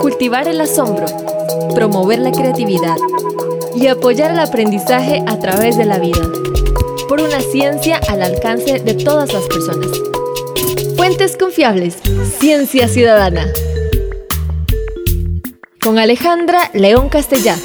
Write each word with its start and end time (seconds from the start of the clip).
Cultivar 0.00 0.48
el 0.48 0.60
asombro, 0.60 1.06
promover 1.74 2.18
la 2.18 2.32
creatividad 2.32 2.96
y 3.74 3.86
apoyar 3.86 4.32
el 4.32 4.38
aprendizaje 4.38 5.22
a 5.26 5.38
través 5.38 5.76
de 5.76 5.84
la 5.84 5.98
vida. 5.98 6.22
Por 7.08 7.20
una 7.20 7.40
ciencia 7.40 8.00
al 8.08 8.22
alcance 8.22 8.80
de 8.80 8.94
todas 8.94 9.32
las 9.32 9.44
personas. 9.46 9.90
Fuentes 10.96 11.36
confiables. 11.36 11.98
Ciencia 12.38 12.88
Ciudadana. 12.88 13.46
Con 15.80 15.98
Alejandra 15.98 16.70
León 16.74 17.08
Castellá. 17.08 17.56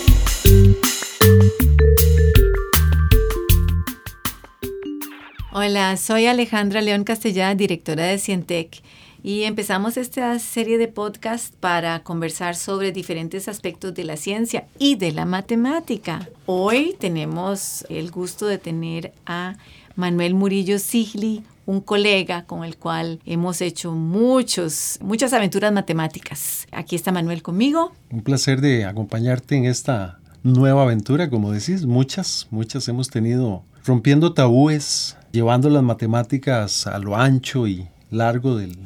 Hola, 5.53 5.97
soy 5.97 6.27
Alejandra 6.27 6.81
León 6.81 7.03
Castellá, 7.03 7.53
directora 7.55 8.05
de 8.05 8.17
Cientec, 8.17 8.81
y 9.23 9.43
empezamos 9.43 9.97
esta 9.97 10.37
serie 10.39 10.77
de 10.77 10.87
podcast 10.87 11.53
para 11.55 12.01
conversar 12.03 12.55
sobre 12.55 12.91
diferentes 12.91 13.47
aspectos 13.47 13.93
de 13.93 14.03
la 14.03 14.17
ciencia 14.17 14.65
y 14.79 14.95
de 14.95 15.11
la 15.11 15.25
matemática. 15.25 16.27
Hoy 16.47 16.95
tenemos 16.99 17.85
el 17.89 18.09
gusto 18.09 18.47
de 18.47 18.57
tener 18.57 19.13
a 19.25 19.57
Manuel 19.95 20.33
Murillo 20.33 20.79
Sigli, 20.79 21.43
un 21.67 21.81
colega 21.81 22.45
con 22.45 22.63
el 22.63 22.77
cual 22.77 23.19
hemos 23.25 23.61
hecho 23.61 23.91
muchos, 23.91 24.97
muchas 25.01 25.33
aventuras 25.33 25.71
matemáticas. 25.71 26.67
Aquí 26.71 26.95
está 26.95 27.11
Manuel 27.11 27.43
conmigo. 27.43 27.91
Un 28.09 28.23
placer 28.23 28.59
de 28.59 28.85
acompañarte 28.85 29.55
en 29.55 29.65
esta 29.65 30.19
nueva 30.41 30.81
aventura, 30.81 31.29
como 31.29 31.51
decís, 31.51 31.85
muchas, 31.85 32.47
muchas 32.49 32.87
hemos 32.87 33.09
tenido 33.09 33.63
rompiendo 33.85 34.33
tabúes, 34.33 35.15
llevando 35.31 35.69
las 35.69 35.83
matemáticas 35.83 36.87
a 36.87 36.97
lo 36.97 37.15
ancho 37.15 37.67
y 37.67 37.87
largo 38.09 38.57
del, 38.57 38.77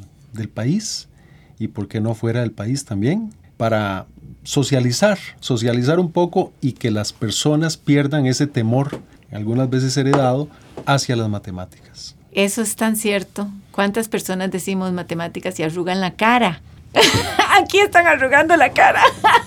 país 0.49 1.07
y 1.59 1.69
por 1.69 1.87
qué 1.87 2.01
no 2.01 2.13
fuera 2.13 2.41
del 2.41 2.51
país 2.51 2.85
también, 2.85 3.33
para 3.57 4.05
socializar, 4.43 5.17
socializar 5.39 5.99
un 5.99 6.11
poco 6.11 6.53
y 6.61 6.73
que 6.73 6.91
las 6.91 7.13
personas 7.13 7.77
pierdan 7.77 8.25
ese 8.25 8.47
temor, 8.47 8.99
algunas 9.31 9.69
veces 9.69 9.95
heredado, 9.97 10.49
hacia 10.85 11.15
las 11.15 11.29
matemáticas. 11.29 12.15
Eso 12.31 12.61
es 12.61 12.75
tan 12.75 12.95
cierto. 12.95 13.49
¿Cuántas 13.71 14.09
personas 14.09 14.51
decimos 14.51 14.91
matemáticas 14.91 15.59
y 15.59 15.63
arrugan 15.63 16.01
la 16.01 16.15
cara? 16.15 16.61
Aquí 17.59 17.79
están 17.79 18.07
arrugando 18.07 18.55
la 18.57 18.71
cara. 18.71 19.01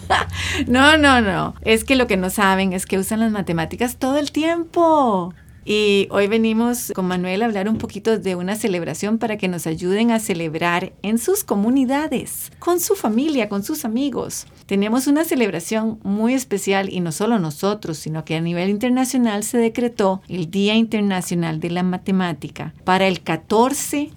no, 0.67 0.97
no, 0.97 1.21
no. 1.21 1.55
Es 1.63 1.85
que 1.85 1.97
lo 1.97 2.07
que 2.07 2.17
no 2.17 2.31
saben 2.31 2.73
es 2.73 2.87
que 2.87 2.99
usan 2.99 3.21
las 3.21 3.31
matemáticas 3.31 3.97
todo 3.97 4.19
el 4.19 4.33
tiempo. 4.33 5.35
Y 5.71 6.09
hoy 6.11 6.29
venimos 6.29 6.93
con 6.95 7.05
Manuel 7.05 7.43
a 7.43 7.45
hablar 7.45 7.69
un 7.69 7.77
poquito 7.77 8.19
de 8.19 8.37
una 8.37 8.57
celebración 8.57 9.19
para 9.19 9.37
que 9.37 9.49
nos 9.49 9.67
ayuden 9.67 10.11
a 10.11 10.19
celebrar 10.19 10.95
en 11.03 11.19
sus 11.19 11.45
comunidades, 11.45 12.51
con 12.59 12.81
su 12.81 12.95
familia, 12.95 13.51
con 13.51 13.63
sus 13.63 13.85
amigos. 13.85 14.47
Tenemos 14.65 15.07
una 15.09 15.27
celebración 15.27 16.01
muy 16.03 16.33
especial 16.33 16.91
y 16.91 17.01
no 17.01 17.13
solo 17.13 17.39
nosotros, 17.39 17.99
sino 17.99 18.25
que 18.25 18.37
a 18.37 18.41
nivel 18.41 18.71
internacional 18.71 19.45
se 19.45 19.59
decretó 19.59 20.23
el 20.27 20.51
Día 20.51 20.75
Internacional 20.75 21.61
de 21.61 21.69
la 21.69 21.83
Matemática 21.83 22.73
para 22.85 23.07
el 23.07 23.21
14 23.21 24.09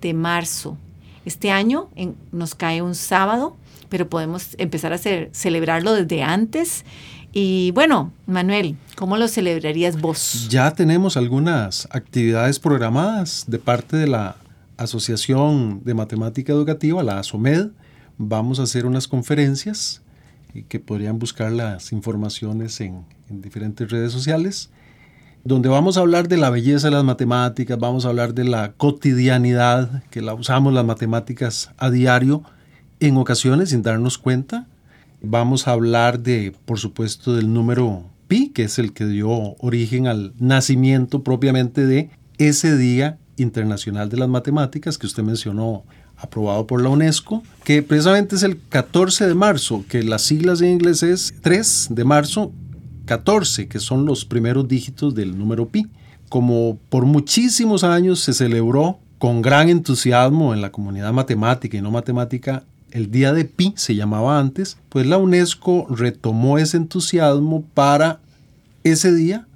de 0.00 0.14
marzo. 0.14 0.78
Este 1.24 1.50
año 1.50 1.90
nos 2.30 2.54
cae 2.54 2.82
un 2.82 2.94
sábado, 2.94 3.56
pero 3.88 4.08
podemos 4.08 4.54
empezar 4.58 4.92
a 4.92 4.98
celebrarlo 5.32 5.92
desde 5.92 6.22
antes 6.22 6.84
y 7.32 7.70
bueno, 7.72 8.12
Manuel, 8.26 8.76
¿cómo 8.96 9.16
lo 9.16 9.28
celebrarías 9.28 10.00
vos? 10.00 10.48
Ya 10.48 10.70
tenemos 10.72 11.16
algunas 11.16 11.86
actividades 11.90 12.58
programadas 12.58 13.44
de 13.46 13.58
parte 13.58 13.96
de 13.96 14.08
la 14.08 14.36
Asociación 14.76 15.82
de 15.84 15.94
Matemática 15.94 16.52
Educativa, 16.52 17.02
la 17.02 17.18
ASOMED. 17.18 17.68
Vamos 18.18 18.58
a 18.58 18.64
hacer 18.64 18.86
unas 18.86 19.06
conferencias 19.06 20.02
que 20.68 20.80
podrían 20.80 21.18
buscar 21.18 21.52
las 21.52 21.92
informaciones 21.92 22.80
en, 22.80 23.04
en 23.28 23.40
diferentes 23.40 23.90
redes 23.90 24.12
sociales, 24.12 24.70
donde 25.44 25.68
vamos 25.68 25.96
a 25.96 26.00
hablar 26.00 26.28
de 26.28 26.36
la 26.36 26.50
belleza 26.50 26.88
de 26.88 26.94
las 26.94 27.04
matemáticas, 27.04 27.78
vamos 27.78 28.04
a 28.04 28.08
hablar 28.08 28.34
de 28.34 28.44
la 28.44 28.72
cotidianidad, 28.72 30.02
que 30.10 30.20
la 30.20 30.34
usamos 30.34 30.72
las 30.72 30.84
matemáticas 30.84 31.70
a 31.78 31.90
diario, 31.90 32.42
en 32.98 33.16
ocasiones 33.16 33.70
sin 33.70 33.82
darnos 33.82 34.18
cuenta, 34.18 34.66
Vamos 35.22 35.68
a 35.68 35.72
hablar 35.72 36.20
de, 36.20 36.54
por 36.64 36.78
supuesto, 36.78 37.34
del 37.34 37.52
número 37.52 38.04
pi, 38.26 38.48
que 38.48 38.64
es 38.64 38.78
el 38.78 38.92
que 38.92 39.04
dio 39.06 39.30
origen 39.58 40.06
al 40.06 40.32
nacimiento 40.38 41.22
propiamente 41.22 41.84
de 41.86 42.10
ese 42.38 42.76
Día 42.76 43.18
Internacional 43.36 44.08
de 44.08 44.16
las 44.16 44.28
Matemáticas 44.28 44.96
que 44.96 45.06
usted 45.06 45.22
mencionó, 45.22 45.84
aprobado 46.16 46.66
por 46.66 46.82
la 46.82 46.88
UNESCO, 46.88 47.42
que 47.64 47.82
precisamente 47.82 48.36
es 48.36 48.42
el 48.42 48.60
14 48.68 49.26
de 49.26 49.34
marzo, 49.34 49.84
que 49.88 50.02
las 50.02 50.22
siglas 50.22 50.60
en 50.60 50.70
inglés 50.70 51.02
es 51.02 51.34
3 51.42 51.88
de 51.90 52.04
marzo 52.04 52.52
14, 53.06 53.68
que 53.68 53.78
son 53.78 54.06
los 54.06 54.24
primeros 54.24 54.68
dígitos 54.68 55.14
del 55.14 55.36
número 55.36 55.68
pi. 55.68 55.86
Como 56.28 56.78
por 56.88 57.04
muchísimos 57.06 57.84
años 57.84 58.20
se 58.20 58.32
celebró 58.32 59.00
con 59.18 59.42
gran 59.42 59.68
entusiasmo 59.68 60.54
en 60.54 60.62
la 60.62 60.72
comunidad 60.72 61.12
matemática 61.12 61.76
y 61.76 61.82
no 61.82 61.90
matemática 61.90 62.64
el 62.92 63.10
día 63.10 63.32
de 63.32 63.44
Pi 63.44 63.72
se 63.76 63.94
llamaba 63.94 64.38
antes, 64.38 64.76
pues 64.88 65.06
la 65.06 65.18
UNESCO 65.18 65.86
retomó 65.88 66.58
ese 66.58 66.76
entusiasmo 66.76 67.62
para 67.74 68.20
ese 68.84 69.14
día 69.14 69.46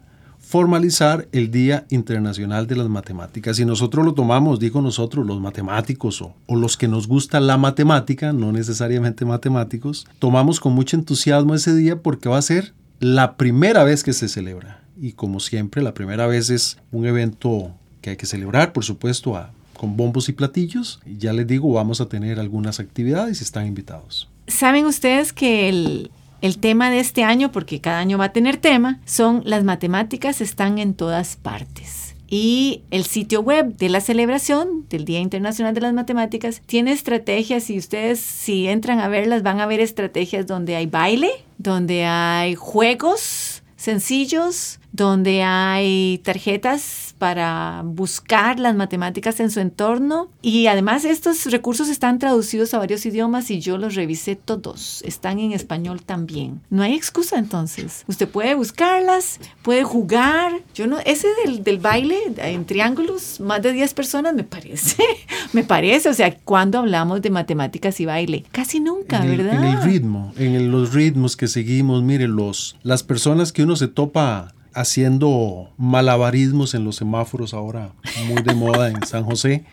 formalizar 0.55 1.27
el 1.33 1.51
Día 1.51 1.85
Internacional 1.91 2.69
de 2.69 2.77
las 2.77 2.89
Matemáticas. 2.89 3.59
Y 3.59 3.65
nosotros 3.65 4.05
lo 4.05 4.15
tomamos, 4.15 4.61
digo 4.61 4.81
nosotros, 4.81 5.27
los 5.27 5.41
matemáticos 5.41 6.23
o, 6.23 6.35
o, 6.47 6.55
los 6.55 6.77
que 6.77 6.87
nos 6.87 7.09
gusta 7.09 7.41
la 7.41 7.57
matemática, 7.57 8.33
no 8.33 8.53
necesariamente 8.53 9.25
matemáticos, 9.25 10.07
tomamos 10.21 10.61
con 10.61 10.73
mucho 10.73 10.97
entusiasmo 10.97 11.57
ese 11.57 11.75
día 11.75 12.01
porque 12.01 12.29
va 12.29 12.39
a 12.39 12.43
ser 12.43 12.73
la 13.01 13.37
primera 13.37 13.83
vez 13.83 14.05
que 14.05 14.13
se 14.13 14.29
celebra. 14.29 14.81
Y 15.01 15.13
como 15.15 15.41
siempre, 15.41 15.83
la 15.83 15.95
primera 15.95 16.27
vez 16.27 16.51
es 16.51 16.79
un 16.93 17.07
evento 17.07 17.73
que 18.01 18.11
hay 18.11 18.17
que 18.17 18.27
celebrar, 18.27 18.73
por 18.73 18.85
supuesto, 18.85 19.37
a 19.37 19.51
bombos 19.87 20.29
y 20.29 20.33
platillos. 20.33 21.01
Ya 21.07 21.33
les 21.33 21.47
digo, 21.47 21.73
vamos 21.73 22.01
a 22.01 22.09
tener 22.09 22.41
algunas 22.41 22.81
actividades 22.81 23.41
y 23.41 23.45
están 23.45 23.67
invitados. 23.67 24.29
¿Saben 24.47 24.87
ustedes 24.87 25.33
que 25.33 25.69
el, 25.69 26.11
el 26.43 26.59
tema 26.59 26.91
de 26.91 27.01
este 27.01 27.25
año, 27.25 27.53
porque 27.53 27.81
cada 27.81 27.99
año 27.99 28.19
va 28.19 28.27
a 28.27 28.33
tener 28.33 28.57
tema, 28.57 29.01
son 29.05 29.43
las 29.45 29.65
matemáticas 29.65 30.41
están 30.41 30.79
en 30.79 30.95
todas 30.95 31.37
partes? 31.37 32.15
Y 32.29 32.83
el 32.91 33.05
sitio 33.05 33.43
web 33.43 33.77
de 33.77 33.89
la 33.89 34.01
celebración 34.01 34.87
del 34.89 35.05
Día 35.05 35.21
Internacional 35.21 35.75
de 35.75 35.83
las 35.83 35.93
Matemáticas 35.93 36.63
tiene 36.67 36.93
estrategias 36.93 37.71
y 37.71 37.79
ustedes 37.79 38.19
si 38.19 38.67
entran 38.67 38.99
a 39.01 39.09
verlas 39.09 39.43
van 39.43 39.61
a 39.61 39.67
ver 39.67 39.81
estrategias 39.81 40.47
donde 40.47 40.75
hay 40.75 40.87
baile, 40.87 41.31
donde 41.59 42.07
hay 42.07 42.55
juegos 42.55 43.63
sencillos, 43.77 44.81
donde 44.95 45.43
hay 45.43 46.21
tarjetas 46.23 47.17
para 47.19 47.83
buscar 47.85 48.61
las 48.61 48.77
matemáticas 48.77 49.41
en 49.41 49.51
su 49.51 49.59
entorno 49.59 50.29
y 50.41 50.69
además 50.69 51.05
estos 51.05 51.47
recursos 51.47 51.89
están 51.89 52.21
traducidos 52.21 52.73
a 52.75 52.79
varios 52.79 53.05
idiomas 53.05 53.51
y 53.51 53.59
yo 53.59 53.77
los 53.77 53.97
revisé 53.97 54.37
todos, 54.37 55.03
están 55.03 55.41
en 55.41 55.51
español 55.51 56.03
también. 56.03 56.61
No 56.71 56.85
hay 56.85 56.95
excusa 56.95 57.39
entonces. 57.39 58.05
Usted 58.07 58.29
puede 58.29 58.55
buscarlas, 58.55 59.41
puede 59.63 59.83
jugar. 59.83 60.53
Yo 60.77 60.87
no 60.87 61.01
ese 61.01 61.27
del, 61.45 61.65
del 61.65 61.79
baile 61.79 62.17
en 62.37 62.65
triángulos, 62.65 63.41
más 63.41 63.63
de 63.63 63.73
10 63.73 63.95
personas 63.95 64.33
me 64.33 64.45
parece. 64.45 65.03
me 65.53 65.65
parece, 65.65 66.09
o 66.09 66.15
sea, 66.15 66.37
cuando 66.39 66.79
hablamos 66.79 67.21
de 67.21 67.31
matemáticas 67.31 67.99
y 67.99 68.07
baile, 68.07 68.45
casi 68.53 68.79
nunca, 68.79 69.19
¿verdad? 69.25 69.57
En 69.57 69.65
el 69.65 69.83
ritmo, 69.83 70.33
en 70.37 70.71
los 70.71 70.95
ritmos 70.95 71.37
que 71.37 71.49
seguimos, 71.49 72.05
mire, 72.05 72.29
los 72.29 72.77
las 72.85 73.03
personas 73.03 73.53
que 73.53 73.65
uno 73.65 73.75
se 73.75 73.89
topa 73.89 74.55
haciendo 74.75 75.71
malabarismos 75.77 76.75
en 76.75 76.85
los 76.85 76.97
semáforos 76.97 77.55
ahora, 77.55 77.93
muy 78.29 78.43
de 78.43 78.55
moda 78.55 78.91
en 78.91 79.07
San 79.07 79.25
José 79.25 79.65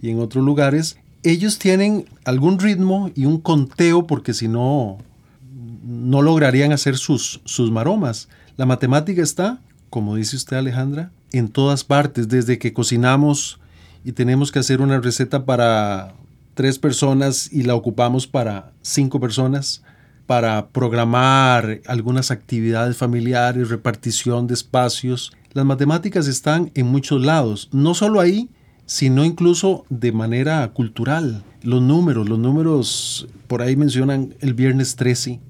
y 0.00 0.10
en 0.10 0.20
otros 0.20 0.44
lugares, 0.44 0.96
ellos 1.22 1.58
tienen 1.58 2.06
algún 2.24 2.58
ritmo 2.58 3.10
y 3.14 3.26
un 3.26 3.38
conteo 3.38 4.06
porque 4.06 4.34
si 4.34 4.48
no, 4.48 4.98
no 5.84 6.22
lograrían 6.22 6.72
hacer 6.72 6.96
sus, 6.96 7.40
sus 7.44 7.70
maromas. 7.70 8.28
La 8.56 8.66
matemática 8.66 9.22
está, 9.22 9.60
como 9.90 10.16
dice 10.16 10.36
usted 10.36 10.56
Alejandra, 10.56 11.10
en 11.32 11.48
todas 11.48 11.84
partes, 11.84 12.28
desde 12.28 12.58
que 12.58 12.72
cocinamos 12.72 13.58
y 14.04 14.12
tenemos 14.12 14.52
que 14.52 14.58
hacer 14.58 14.80
una 14.80 15.00
receta 15.00 15.44
para 15.44 16.14
tres 16.54 16.78
personas 16.78 17.50
y 17.52 17.62
la 17.62 17.74
ocupamos 17.74 18.26
para 18.26 18.72
cinco 18.82 19.20
personas, 19.20 19.82
para 20.26 20.68
programar 20.68 21.80
algunas 21.86 22.30
actividades 22.30 22.96
familiares, 22.96 23.68
repartición 23.68 24.46
de 24.46 24.54
espacios. 24.54 25.32
Las 25.52 25.64
matemáticas 25.64 26.26
están 26.26 26.70
en 26.74 26.86
muchos 26.86 27.24
lados, 27.24 27.68
no 27.72 27.94
solo 27.94 28.20
ahí, 28.20 28.48
sino 28.86 29.24
incluso 29.24 29.84
de 29.90 30.12
manera 30.12 30.66
cultural. 30.72 31.44
Los 31.62 31.82
números, 31.82 32.28
los 32.28 32.38
números, 32.38 33.28
por 33.46 33.62
ahí 33.62 33.76
mencionan 33.76 34.34
el 34.40 34.54
viernes 34.54 34.96
13, 34.96 35.40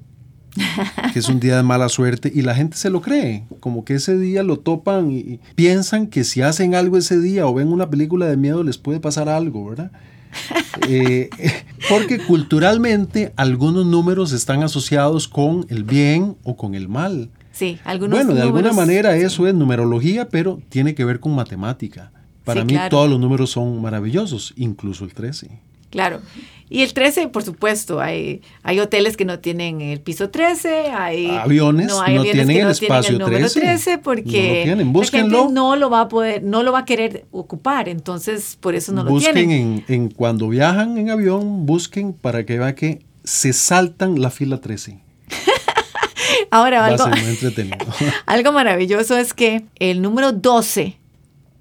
que 1.13 1.19
es 1.19 1.29
un 1.29 1.41
día 1.41 1.57
de 1.57 1.63
mala 1.63 1.89
suerte, 1.89 2.31
y 2.35 2.43
la 2.43 2.55
gente 2.55 2.77
se 2.77 2.91
lo 2.91 3.01
cree, 3.01 3.47
como 3.61 3.85
que 3.85 3.95
ese 3.95 4.19
día 4.19 4.43
lo 4.43 4.59
topan 4.59 5.11
y 5.11 5.41
piensan 5.55 6.07
que 6.07 6.25
si 6.25 6.43
hacen 6.43 6.75
algo 6.75 6.99
ese 6.99 7.19
día 7.19 7.47
o 7.47 7.55
ven 7.55 7.69
una 7.69 7.89
película 7.91 8.27
de 8.27 8.37
miedo 8.37 8.63
les 8.63 8.79
puede 8.79 9.01
pasar 9.01 9.29
algo, 9.29 9.65
¿verdad? 9.65 9.93
Eh, 10.89 11.31
porque 11.89 12.19
culturalmente 12.19 13.33
algunos 13.37 13.87
números 13.87 14.33
están 14.33 14.63
asociados 14.63 15.29
con 15.29 15.67
el 15.69 15.85
bien 15.85 16.37
o 16.45 16.57
con 16.57 16.75
el 16.75 16.89
mal. 16.89 17.31
Sí, 17.53 17.79
algunos 17.85 18.17
Bueno, 18.19 18.35
de 18.35 18.43
alguna 18.43 18.73
manera 18.73 19.17
eso 19.17 19.47
es 19.47 19.55
numerología, 19.55 20.29
pero 20.29 20.61
tiene 20.69 20.95
que 20.95 21.05
ver 21.05 21.21
con 21.21 21.35
matemática. 21.35 22.11
Para 22.45 22.63
Sí, 22.63 22.67
mí 22.67 22.73
claro. 22.73 22.89
todos 22.91 23.11
los 23.11 23.21
números 23.21 23.51
son 23.51 23.81
maravillosos, 23.83 24.55
incluso 24.57 25.05
el 25.05 25.13
13. 25.15 25.61
Claro. 25.93 26.21
Y 26.71 26.81
el 26.81 26.95
13, 26.95 27.29
por 27.29 27.43
supuesto, 27.43 28.01
hay, 28.01 28.41
hay 28.63 28.81
hoteles 28.81 29.19
que 29.19 29.27
no 29.27 29.41
tienen 29.41 29.83
el 29.83 30.01
piso 30.01 30.31
13, 30.31 30.87
hay 30.91 31.29
Aviones 31.29 31.89
no 31.89 32.01
aviones 32.01 32.33
tienen 32.33 32.49
que 32.49 32.61
el 32.61 32.65
no 32.65 32.71
espacio 32.71 33.19
número 33.19 33.37
13. 33.37 33.61
13 33.61 33.99
porque 33.99 34.41
No 34.41 34.49
lo 34.49 34.63
tienen, 34.63 34.93
la 34.95 35.05
gente 35.05 35.53
no 35.53 35.77
lo 35.77 35.91
va 35.91 36.01
a 36.01 36.09
poder, 36.09 36.43
no 36.43 36.63
lo 36.63 36.73
va 36.73 36.79
a 36.79 36.85
querer 36.87 37.27
ocupar, 37.31 37.91
entonces 37.91 38.57
por 38.59 38.75
eso 38.75 38.91
no 38.93 39.05
lo 39.05 39.11
busquen 39.11 39.35
tienen. 39.35 39.85
en, 39.87 39.95
en 39.95 40.09
cuando 40.09 40.49
viajan 40.49 40.97
en 40.97 41.11
avión, 41.11 41.67
busquen 41.67 42.15
para 42.15 42.47
que 42.47 42.59
vean 42.59 42.75
que 42.75 43.01
se 43.23 43.53
saltan 43.53 44.23
la 44.23 44.31
fila 44.31 44.59
13. 44.59 44.99
Ahora 46.51 46.79
Va 46.81 46.87
a 46.87 46.89
algo, 46.89 47.05
ser 47.05 47.23
muy 47.23 47.31
entretenido. 47.33 47.87
algo 48.25 48.53
maravilloso 48.53 49.19
es 49.19 49.35
que 49.35 49.65
el 49.79 50.01
número 50.01 50.33
12 50.33 50.97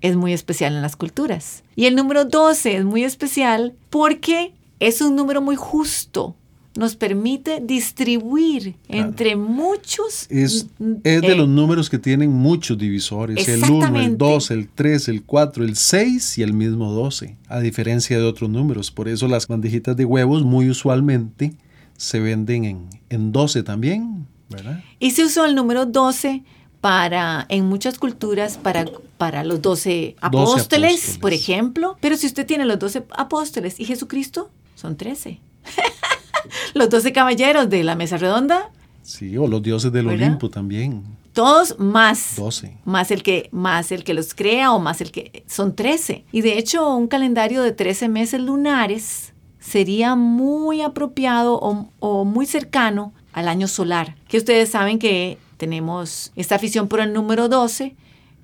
es 0.01 0.15
muy 0.15 0.33
especial 0.33 0.73
en 0.75 0.81
las 0.81 0.95
culturas. 0.95 1.63
Y 1.75 1.85
el 1.85 1.95
número 1.95 2.25
12 2.25 2.77
es 2.77 2.85
muy 2.85 3.03
especial 3.03 3.73
porque 3.89 4.53
es 4.79 5.01
un 5.01 5.15
número 5.15 5.41
muy 5.41 5.55
justo. 5.55 6.35
Nos 6.77 6.95
permite 6.95 7.59
distribuir 7.61 8.75
Claro. 8.87 9.07
entre 9.09 9.35
muchos. 9.35 10.25
Es, 10.29 10.67
es 11.03 11.21
de 11.21 11.27
eh, 11.27 11.35
los 11.35 11.49
números 11.49 11.89
que 11.89 11.99
tienen 11.99 12.31
muchos 12.31 12.77
divisores. 12.77 13.47
El 13.47 13.57
1, 13.57 13.65
el 13.65 13.73
Exactamente. 13.75 14.15
2, 14.17 14.51
el 14.51 14.69
3, 14.69 15.07
el 15.09 15.23
4, 15.23 15.63
el 15.65 15.75
6 15.75 16.37
y 16.37 16.43
el 16.43 16.53
mismo 16.53 16.91
12. 16.93 17.35
A 17.49 17.59
diferencia 17.59 18.17
de 18.17 18.23
otros 18.23 18.49
números. 18.49 18.89
Por 18.89 19.09
eso 19.09 19.27
las 19.27 19.47
bandejitas 19.47 19.97
de 19.97 20.05
huevos 20.05 20.43
muy 20.43 20.69
usualmente 20.69 21.53
se 21.97 22.19
venden 22.21 22.63
en, 22.65 22.89
en 23.09 23.31
12 23.33 23.63
también. 23.63 24.25
¿Verdad? 24.49 24.81
Y 24.99 25.11
se 25.11 25.25
usó 25.25 25.45
el 25.45 25.55
número 25.55 25.85
12 25.85 26.43
para, 26.81 27.45
en 27.49 27.65
muchas 27.65 27.97
culturas, 27.99 28.57
para, 28.57 28.85
para 29.17 29.43
los 29.43 29.61
12 29.61 30.15
apóstoles, 30.19 30.93
apóstoles. 30.95 31.17
por 31.19 31.31
ejemplo. 31.33 31.97
Pero 32.01 32.17
si 32.17 32.25
usted 32.27 32.45
tiene 32.45 32.65
los 32.65 32.79
12 32.79 33.05
apóstoles 33.11 33.79
y 33.79 33.85
Jesucristo, 33.85 34.49
son 34.75 34.97
13. 34.97 35.39
los 36.73 36.89
12 36.89 37.13
caballeros 37.13 37.69
de 37.69 37.83
la 37.83 37.95
mesa 37.95 38.17
redonda, 38.17 38.71
Sí, 39.03 39.35
o 39.35 39.47
los 39.47 39.63
dioses 39.63 39.91
del 39.91 40.05
¿Verdad? 40.05 40.27
Olimpo 40.27 40.49
también. 40.49 41.03
todos 41.33 41.77
más. 41.79 42.35
12. 42.37 42.77
Más 42.85 43.09
el, 43.11 43.23
que, 43.23 43.49
más 43.51 43.91
el 43.91 44.03
que 44.03 44.13
los 44.13 44.33
crea 44.35 44.71
o 44.73 44.79
más 44.79 45.01
el 45.01 45.11
que... 45.11 45.43
Son 45.47 45.75
13. 45.75 46.23
Y 46.31 46.41
de 46.41 46.57
hecho, 46.59 46.95
un 46.95 47.07
calendario 47.07 47.63
de 47.63 47.71
13 47.71 48.09
meses 48.09 48.39
lunares 48.39 49.33
sería 49.59 50.15
muy 50.15 50.81
apropiado 50.81 51.55
o, 51.59 51.89
o 51.99 52.25
muy 52.25 52.45
cercano 52.45 53.11
al 53.33 53.47
año 53.47 53.67
solar. 53.67 54.15
Que 54.27 54.37
ustedes 54.37 54.69
saben 54.69 54.99
que 54.99 55.39
tenemos 55.61 56.31
esta 56.35 56.55
afición 56.55 56.87
por 56.87 57.01
el 57.01 57.13
número 57.13 57.47
12, 57.47 57.95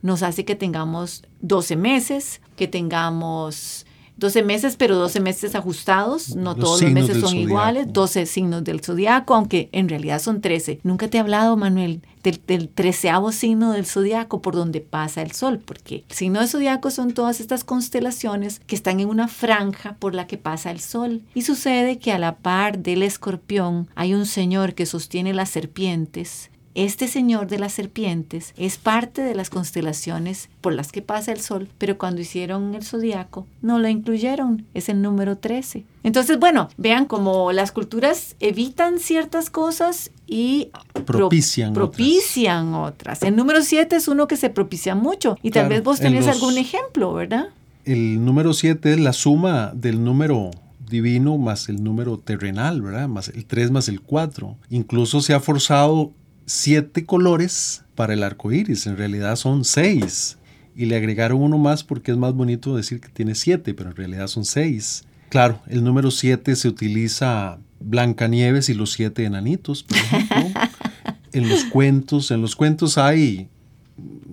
nos 0.04 0.22
hace 0.22 0.46
que 0.46 0.54
tengamos 0.54 1.24
12 1.42 1.76
meses, 1.76 2.42
que 2.56 2.68
tengamos 2.68 3.88
12 4.18 4.44
meses, 4.44 4.76
pero 4.78 4.96
12 4.98 5.20
meses 5.20 5.56
ajustados. 5.56 6.36
No 6.36 6.54
Los 6.54 6.60
todos 6.60 6.82
los 6.84 6.92
meses 6.92 7.14
son 7.18 7.30
zodiaco. 7.30 7.50
iguales. 7.50 7.88
12 7.92 8.26
signos 8.28 8.64
del 8.64 8.82
zodiaco, 8.82 9.34
aunque 9.34 9.70
en 9.72 9.90
realidad 9.90 10.20
son 10.22 10.42
13. 10.42 10.80
Nunca 10.84 11.08
te 11.08 11.18
he 11.18 11.20
hablado, 11.20 11.58
Manuel, 11.58 12.02
del, 12.22 12.40
del 12.46 12.70
treceavo 12.70 13.32
signo 13.32 13.72
del 13.72 13.88
zodiaco 13.88 14.44
por 14.44 14.54
donde 14.54 14.82
pasa 14.82 15.24
el 15.24 15.32
sol, 15.32 15.60
porque 15.66 16.04
el 16.08 16.16
signo 16.16 16.40
del 16.40 16.50
zodiaco 16.50 16.92
son 16.92 17.14
todas 17.14 17.40
estas 17.40 17.64
constelaciones 17.64 18.60
que 18.68 18.76
están 18.76 19.00
en 19.00 19.10
una 19.10 19.28
franja 19.28 19.96
por 19.98 20.14
la 20.14 20.28
que 20.28 20.38
pasa 20.38 20.70
el 20.70 20.82
sol. 20.82 21.24
Y 21.34 21.42
sucede 21.42 21.98
que 21.98 22.12
a 22.12 22.20
la 22.20 22.38
par 22.38 22.78
del 22.78 23.02
escorpión 23.02 23.88
hay 23.96 24.14
un 24.14 24.28
señor 24.28 24.76
que 24.76 24.86
sostiene 24.86 25.34
las 25.34 25.50
serpientes. 25.50 26.52
Este 26.78 27.08
señor 27.08 27.48
de 27.48 27.58
las 27.58 27.74
serpientes 27.74 28.54
es 28.56 28.78
parte 28.78 29.24
de 29.24 29.34
las 29.34 29.50
constelaciones 29.50 30.48
por 30.62 30.74
las 30.74 30.92
que 30.92 31.02
pasa 31.02 31.32
el 31.32 31.42
sol, 31.42 31.68
pero 31.80 31.98
cuando 31.98 32.22
hicieron 32.22 32.76
el 32.76 32.84
zodiaco 32.84 33.48
no 33.64 33.80
lo 33.80 33.88
incluyeron, 33.88 34.64
es 34.76 34.88
el 34.88 35.02
número 35.02 35.40
13. 35.40 35.86
Entonces, 36.04 36.38
bueno, 36.38 36.70
vean 36.78 37.06
cómo 37.06 37.52
las 37.52 37.72
culturas 37.72 38.36
evitan 38.40 39.00
ciertas 39.00 39.50
cosas 39.50 40.12
y 40.28 40.70
pro- 40.94 41.04
Propician 41.18 41.72
otras. 41.72 41.88
propician 41.88 42.74
otras. 42.76 43.24
El 43.24 43.36
número 43.36 43.64
7 43.64 43.96
es 43.96 44.08
uno 44.08 44.28
que 44.28 44.38
se 44.38 44.52
propicia 44.52 44.94
mucho 44.94 45.36
y 45.42 45.50
tal 45.50 45.70
vez 45.70 45.84
vos 45.84 46.00
en 46.00 46.10
tenés 46.12 46.28
los- 46.28 46.36
algún 46.36 46.60
ejemplo, 46.60 47.12
¿verdad? 47.12 47.48
El 47.86 48.24
número 48.24 48.54
7 48.54 48.94
es 48.94 49.00
la 49.00 49.14
suma 49.14 49.72
del 49.74 50.04
número 50.04 50.52
divino 50.88 51.40
más 51.40 51.70
el 51.70 51.84
número 51.84 52.20
terrenal, 52.20 52.84
¿verdad? 52.84 53.08
Más 53.08 53.30
el 53.30 53.46
3 53.46 53.72
más 53.72 53.90
el 53.90 54.00
4. 54.00 54.56
Incluso 54.70 55.22
se 55.22 55.34
ha 55.34 55.40
forzado 55.40 56.12
siete 56.48 57.06
colores 57.06 57.84
para 57.94 58.14
el 58.14 58.24
arco 58.24 58.52
iris. 58.52 58.88
En 58.88 58.98
realidad 58.98 59.36
son 59.36 59.64
seis. 59.64 60.40
Y 60.76 60.86
le 60.86 60.96
agregaron 60.96 61.42
uno 61.42 61.58
más 61.58 61.84
porque 61.84 62.12
es 62.12 62.18
más 62.18 62.34
bonito 62.34 62.76
decir 62.76 63.00
que 63.00 63.10
tiene 63.10 63.36
siete, 63.36 63.74
pero 63.76 63.92
en 63.92 63.96
realidad 63.96 64.28
son 64.28 64.46
seis. 64.46 65.04
Claro, 65.30 65.62
el 65.68 65.84
número 65.84 66.10
7 66.10 66.56
se 66.56 66.68
utiliza 66.70 67.60
Blancanieves 67.80 68.70
y 68.70 68.74
los 68.74 68.94
siete 68.94 69.26
enanitos, 69.26 69.84
por 69.84 69.98
ejemplo. 69.98 70.62
en 71.34 71.50
los 71.50 71.66
cuentos, 71.66 72.32
en 72.32 72.42
los 72.42 72.56
cuentos 72.56 72.98
hay 72.98 73.50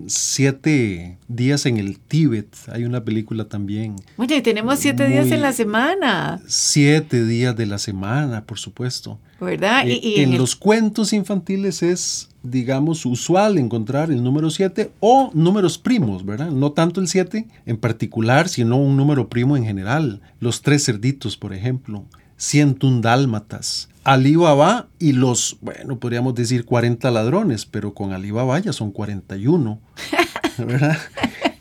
siete 0.07 1.17
días 1.27 1.65
en 1.65 1.77
el 1.77 1.99
Tíbet. 1.99 2.55
Hay 2.71 2.85
una 2.85 3.03
película 3.03 3.45
también. 3.45 3.95
Y 4.17 4.41
tenemos 4.41 4.79
siete 4.79 5.07
días 5.07 5.31
en 5.31 5.41
la 5.41 5.53
semana, 5.53 6.39
Siete 6.47 7.25
días 7.25 7.55
de 7.55 7.65
la 7.65 7.77
semana, 7.77 8.45
por 8.45 8.59
supuesto. 8.59 9.19
¿verdad? 9.39 9.87
Eh, 9.87 9.99
Y, 10.01 10.19
y 10.19 10.23
en 10.23 10.37
los 10.37 10.55
cuentos 10.55 11.13
infantiles 11.13 11.83
es, 11.83 12.29
digamos, 12.43 13.05
usual 13.05 13.57
encontrar 13.57 14.11
el 14.11 14.23
número 14.23 14.49
7 14.49 14.91
o 14.99 15.31
números 15.33 15.77
primos, 15.77 16.25
¿verdad? 16.25 16.51
No 16.51 16.71
tanto 16.71 17.01
el 17.01 17.07
7 17.07 17.45
en 17.65 17.77
particular, 17.77 18.47
sino 18.47 18.77
un 18.77 18.95
número 18.95 19.29
primo 19.29 19.57
en 19.57 19.65
general. 19.65 20.21
Los 20.39 20.61
tres 20.61 20.85
cerditos, 20.85 21.37
por 21.37 21.53
ejemplo. 21.53 22.05
101 22.37 23.01
dálmatas. 23.01 23.89
Ali 24.05 24.35
Baba 24.35 24.87
y 24.99 25.13
los, 25.13 25.57
bueno, 25.61 25.99
podríamos 25.99 26.35
decir 26.35 26.63
40 26.63 27.09
ladrones, 27.09 27.65
pero 27.65 27.95
con 27.95 28.13
Ali 28.13 28.29
Baba 28.29 28.59
ya 28.59 28.71
son 28.71 28.91
41, 28.91 29.79
¿verdad? 30.59 30.97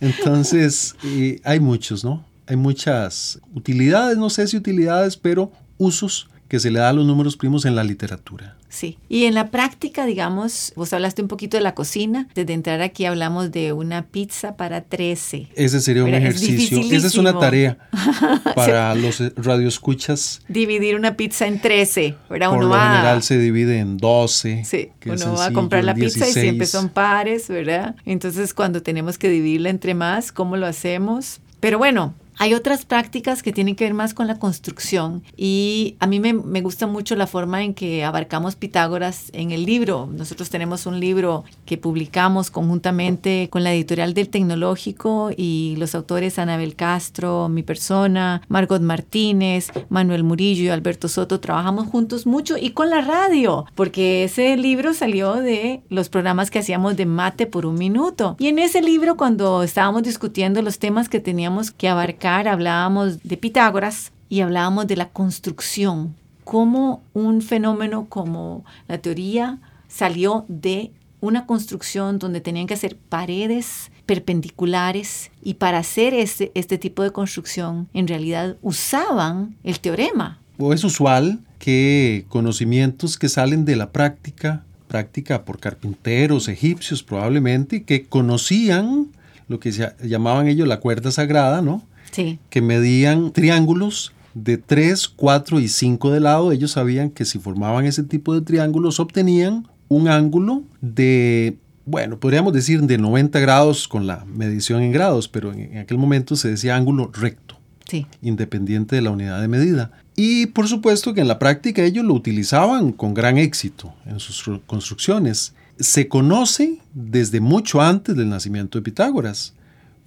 Entonces, 0.00 0.94
eh, 1.05 1.41
hay 1.43 1.58
muchos, 1.58 2.05
¿no? 2.05 2.23
Hay 2.46 2.56
muchas 2.56 3.41
utilidades, 3.55 4.19
no 4.19 4.29
sé 4.29 4.46
si 4.46 4.58
utilidades, 4.58 5.17
pero 5.17 5.52
usos 5.79 6.29
que 6.55 6.61
se 6.61 6.71
le 6.71 6.79
da 6.79 6.91
a 6.91 6.93
los 6.93 7.05
números 7.05 7.37
primos 7.37 7.65
en 7.65 7.75
la 7.75 7.83
literatura. 7.83 8.55
Sí, 8.69 8.97
y 9.09 9.25
en 9.25 9.35
la 9.35 9.51
práctica, 9.51 10.06
digamos, 10.06 10.73
vos 10.77 10.93
hablaste 10.93 11.20
un 11.20 11.27
poquito 11.27 11.56
de 11.56 11.65
la 11.65 11.75
cocina. 11.75 12.29
Desde 12.32 12.53
entrar 12.53 12.81
aquí 12.81 13.06
hablamos 13.06 13.51
de 13.51 13.73
una 13.73 14.05
pizza 14.05 14.56
para 14.56 14.82
13. 14.82 15.49
Ese 15.56 15.81
sería 15.81 16.05
un 16.05 16.13
Mira, 16.13 16.19
es 16.19 16.41
ejercicio. 16.41 16.79
Esa 16.79 17.08
es 17.08 17.17
una 17.17 17.37
tarea 17.37 17.77
para 18.55 18.94
los 18.94 19.20
eh, 19.20 19.32
radioescuchas. 19.37 20.43
Dividir 20.46 20.94
una 20.94 21.17
pizza 21.17 21.49
en 21.49 21.61
13, 21.61 22.15
¿verdad? 22.31 22.51
Por 22.51 22.58
uno 22.58 22.69
lo 22.69 22.75
va, 22.75 22.89
general 22.89 23.25
se 23.25 23.37
divide 23.37 23.81
en 23.81 23.96
12. 23.96 24.63
sí, 24.65 24.93
uno 25.06 25.34
va 25.34 25.46
a 25.46 25.53
comprar 25.53 25.82
la 25.82 25.96
pizza 25.96 26.29
y 26.29 26.32
siempre 26.32 26.67
16. 26.67 26.70
son 26.70 26.89
pares, 26.89 27.49
¿verdad? 27.49 27.96
Entonces, 28.06 28.55
cuando 28.55 28.81
tenemos 28.81 29.19
que 29.19 29.29
dividirla 29.29 29.70
entre 29.70 29.94
más, 29.94 30.31
¿cómo 30.31 30.56
lo 30.56 30.69
hacemos? 30.69 31.41
Pero 31.58 31.79
bueno, 31.79 32.15
hay 32.38 32.55
otras 32.55 32.84
prácticas 32.84 33.43
que 33.43 33.53
tienen 33.53 33.76
que 33.76 33.84
ver 33.84 33.94
más 33.94 34.14
con 34.14 34.26
la 34.26 34.38
construcción 34.38 35.22
y 35.36 35.96
a 36.00 36.06
mí 36.06 36.20
me, 36.20 36.32
me 36.32 36.60
gusta 36.60 36.86
mucho 36.86 37.17
la 37.17 37.26
forma 37.26 37.62
en 37.62 37.74
que 37.74 38.05
abarcamos 38.05 38.56
Pitágoras 38.56 39.31
en 39.32 39.50
el 39.50 39.64
libro. 39.64 40.08
Nosotros 40.12 40.50
tenemos 40.50 40.86
un 40.86 41.00
libro 41.00 41.44
que 41.67 41.79
publicamos 41.79 42.50
conjuntamente 42.50 43.48
con 43.50 43.62
la 43.62 43.72
editorial 43.72 44.14
del 44.14 44.29
Tecnológico 44.29 45.31
y 45.36 45.76
los 45.79 45.94
autores 45.94 46.38
Anabel 46.38 46.76
Castro, 46.76 47.48
mi 47.48 47.62
persona, 47.62 48.43
Margot 48.48 48.82
Martínez, 48.82 49.70
Manuel 49.88 50.24
Murillo 50.24 50.64
y 50.64 50.69
Alberto 50.69 51.08
Soto. 51.08 51.41
Trabajamos 51.41 51.86
juntos 51.86 52.26
mucho 52.26 52.56
y 52.58 52.70
con 52.70 52.91
la 52.91 53.00
radio, 53.00 53.67
porque 53.74 54.24
ese 54.24 54.56
libro 54.56 54.94
salió 54.94 55.34
de 55.34 55.82
los 55.88 56.08
programas 56.08 56.50
que 56.50 56.58
hacíamos 56.58 56.96
de 56.96 57.06
mate 57.06 57.46
por 57.46 57.67
un 57.67 57.76
minuto. 57.76 58.36
Y 58.38 58.48
en 58.48 58.58
ese 58.58 58.82
libro, 58.82 59.17
cuando 59.17 59.62
estábamos 59.62 60.03
discutiendo 60.03 60.62
los 60.62 60.79
temas 60.79 61.08
que 61.08 61.20
teníamos 61.20 61.70
que 61.70 61.88
abarcar, 61.88 62.24
hablábamos 62.27 63.23
de 63.23 63.37
Pitágoras 63.37 64.13
y 64.29 64.41
hablábamos 64.41 64.87
de 64.87 64.97
la 64.97 65.11
construcción, 65.11 66.15
cómo 66.45 67.03
un 67.13 67.43
fenómeno 67.43 68.07
como 68.09 68.65
la 68.89 68.99
teoría 68.99 69.59
salió 69.89 70.45
de 70.49 70.91
una 71.21 71.47
construcción 71.47 72.19
donde 72.19 72.41
tenían 72.41 72.67
que 72.67 72.75
hacer 72.75 72.97
paredes 72.97 73.91
perpendiculares 74.07 75.31
y 75.43 75.55
para 75.55 75.79
hacer 75.79 76.13
este, 76.13 76.53
este 76.55 76.77
tipo 76.77 77.03
de 77.03 77.13
construcción 77.13 77.89
en 77.95 78.09
realidad 78.09 78.57
usaban 78.61 79.57
el 79.65 79.81
teorema. 79.81 80.39
O 80.59 80.73
es 80.73 80.85
usual 80.85 81.41
que 81.59 82.27
conocimientos 82.29 83.19
que 83.19 83.29
salen 83.29 83.65
de 83.65 83.77
la 83.77 83.91
práctica, 83.91 84.65
práctica 84.89 85.45
por 85.45 85.59
carpinteros 85.59 86.49
egipcios 86.49 87.03
probablemente, 87.03 87.85
que 87.85 88.05
conocían 88.07 89.09
lo 89.49 89.61
que 89.61 89.73
se 89.73 89.95
llamaban 90.03 90.49
ellos 90.49 90.69
la 90.69 90.81
cuerda 90.81 91.11
sagrada, 91.11 91.63
¿no? 91.63 91.83
Sí, 92.15 92.39
que 92.49 92.63
medían 92.63 93.33
triángulos 93.33 94.13
de 94.35 94.56
3, 94.56 95.09
4 95.09 95.59
y 95.59 95.69
5 95.69 96.13
de 96.13 96.21
lado, 96.21 96.53
ellos 96.53 96.73
sabían 96.73 97.11
que 97.11 97.25
si 97.25 97.39
formaban 97.39 97.87
ese 97.87 98.05
tipo 98.05 98.35
de 98.35 98.41
triángulos 98.41 99.01
obtenían 99.01 99.67
un 99.89 100.09
ángulo 100.09 100.63
de, 100.81 101.56
bueno, 101.87 102.19
podríamos 102.19 102.53
decir 102.53 102.83
de 102.83 102.99
90 102.99 103.41
grados 103.41 103.89
con 103.89 104.06
la 104.06 104.25
medición 104.27 104.83
en 104.83 104.93
grados, 104.93 105.29
pero 105.29 105.53
en, 105.53 105.79
aquel 105.79 105.99
momento 105.99 106.37
se 106.37 106.51
decía 106.51 106.77
ángulo 106.77 107.11
recto, 107.13 107.59
sí. 107.89 108.06
independiente 108.23 108.97
de 108.97 109.03
la 109.03 109.11
unidad 109.11 109.41
de 109.41 109.49
medida. 109.49 109.91
Y 110.17 110.47
por 110.47 110.69
supuesto 110.69 111.15
que 111.15 111.21
en 111.21 111.29
la 111.29 111.39
práctica 111.39 111.83
ellos 111.83 112.05
lo 112.05 112.15
utilizaban 112.15 112.93
con 112.93 113.15
gran 113.15 113.39
éxito 113.39 113.93
en 114.06 114.21
sus 114.21 114.44
construcciones. 114.67 115.55
Se 115.79 116.06
conoce 116.06 116.79
desde 116.93 117.41
mucho 117.41 117.81
antes 117.81 118.15
del 118.15 118.29
nacimiento 118.29 118.79
de 118.79 118.83
Pitágoras. 118.83 119.55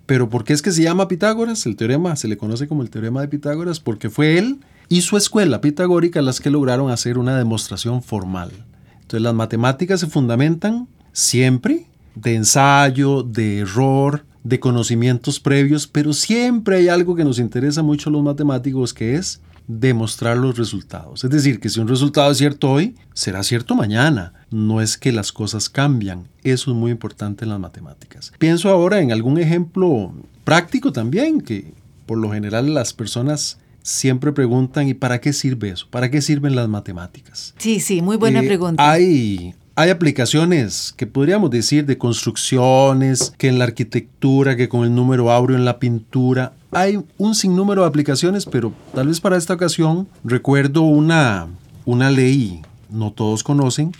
Pero 0.07 0.29
¿por 0.29 0.45
qué 0.45 0.53
es 0.53 0.61
que 0.61 0.71
se 0.71 0.81
llama 0.81 1.09
Pitágoras? 1.09 1.65
El 1.65 1.75
teorema 1.75 2.15
se 2.15 2.29
le 2.29 2.37
conoce 2.37 2.67
como 2.67 2.81
el 2.81 2.89
teorema 2.89 3.21
de 3.21 3.27
Pitágoras 3.27 3.81
porque 3.81 4.09
fue 4.09 4.37
él 4.37 4.61
y 4.87 5.01
su 5.01 5.17
escuela 5.17 5.59
pitagórica 5.59 6.21
las 6.21 6.39
que 6.39 6.49
lograron 6.49 6.89
hacer 6.89 7.17
una 7.17 7.37
demostración 7.37 8.01
formal. 8.01 8.51
Entonces 8.93 9.21
las 9.21 9.33
matemáticas 9.33 9.99
se 9.99 10.07
fundamentan 10.07 10.87
siempre 11.11 11.87
de 12.15 12.35
ensayo, 12.35 13.21
de 13.21 13.59
error, 13.59 14.23
de 14.45 14.61
conocimientos 14.61 15.41
previos, 15.41 15.87
pero 15.87 16.13
siempre 16.13 16.77
hay 16.77 16.87
algo 16.87 17.15
que 17.15 17.25
nos 17.25 17.37
interesa 17.37 17.83
mucho 17.83 18.09
a 18.09 18.13
los 18.13 18.23
matemáticos 18.23 18.93
que 18.93 19.15
es 19.15 19.41
demostrar 19.67 20.37
los 20.37 20.57
resultados. 20.57 21.23
Es 21.23 21.29
decir, 21.29 21.59
que 21.59 21.69
si 21.69 21.79
un 21.79 21.87
resultado 21.87 22.31
es 22.31 22.37
cierto 22.37 22.71
hoy, 22.71 22.95
será 23.13 23.43
cierto 23.43 23.75
mañana. 23.75 24.33
No 24.49 24.81
es 24.81 24.97
que 24.97 25.11
las 25.11 25.31
cosas 25.31 25.69
cambian. 25.69 26.27
Eso 26.43 26.71
es 26.71 26.77
muy 26.77 26.91
importante 26.91 27.43
en 27.43 27.49
las 27.49 27.59
matemáticas. 27.59 28.31
Pienso 28.39 28.69
ahora 28.69 29.01
en 29.01 29.11
algún 29.11 29.37
ejemplo 29.37 30.13
práctico 30.45 30.93
también, 30.93 31.41
que 31.41 31.73
por 32.05 32.17
lo 32.17 32.31
general 32.31 32.73
las 32.73 32.93
personas 32.93 33.59
siempre 33.83 34.31
preguntan, 34.31 34.87
¿y 34.87 34.93
para 34.93 35.19
qué 35.19 35.33
sirve 35.33 35.69
eso? 35.69 35.87
¿Para 35.89 36.09
qué 36.09 36.21
sirven 36.21 36.55
las 36.55 36.67
matemáticas? 36.67 37.53
Sí, 37.57 37.79
sí, 37.79 38.01
muy 38.01 38.17
buena 38.17 38.41
eh, 38.41 38.47
pregunta. 38.47 38.89
Hay, 38.89 39.55
hay 39.75 39.89
aplicaciones 39.89 40.93
que 40.95 41.07
podríamos 41.07 41.51
decir 41.51 41.85
de 41.85 41.97
construcciones, 41.97 43.33
que 43.37 43.47
en 43.47 43.59
la 43.59 43.65
arquitectura, 43.65 44.55
que 44.55 44.69
con 44.69 44.83
el 44.83 44.95
número 44.95 45.31
áureo 45.31 45.57
en 45.57 45.65
la 45.65 45.79
pintura. 45.79 46.53
Hay 46.71 46.99
un 47.17 47.33
sinnúmero 47.35 47.81
de 47.81 47.87
aplicaciones, 47.87 48.45
pero 48.45 48.73
tal 48.93 49.07
vez 49.07 49.21
para 49.21 49.37
esta 49.37 49.53
ocasión 49.53 50.07
recuerdo 50.23 50.81
una, 50.81 51.47
una 51.85 52.11
ley, 52.11 52.61
no 52.89 53.11
todos 53.11 53.43
conocen, 53.43 53.93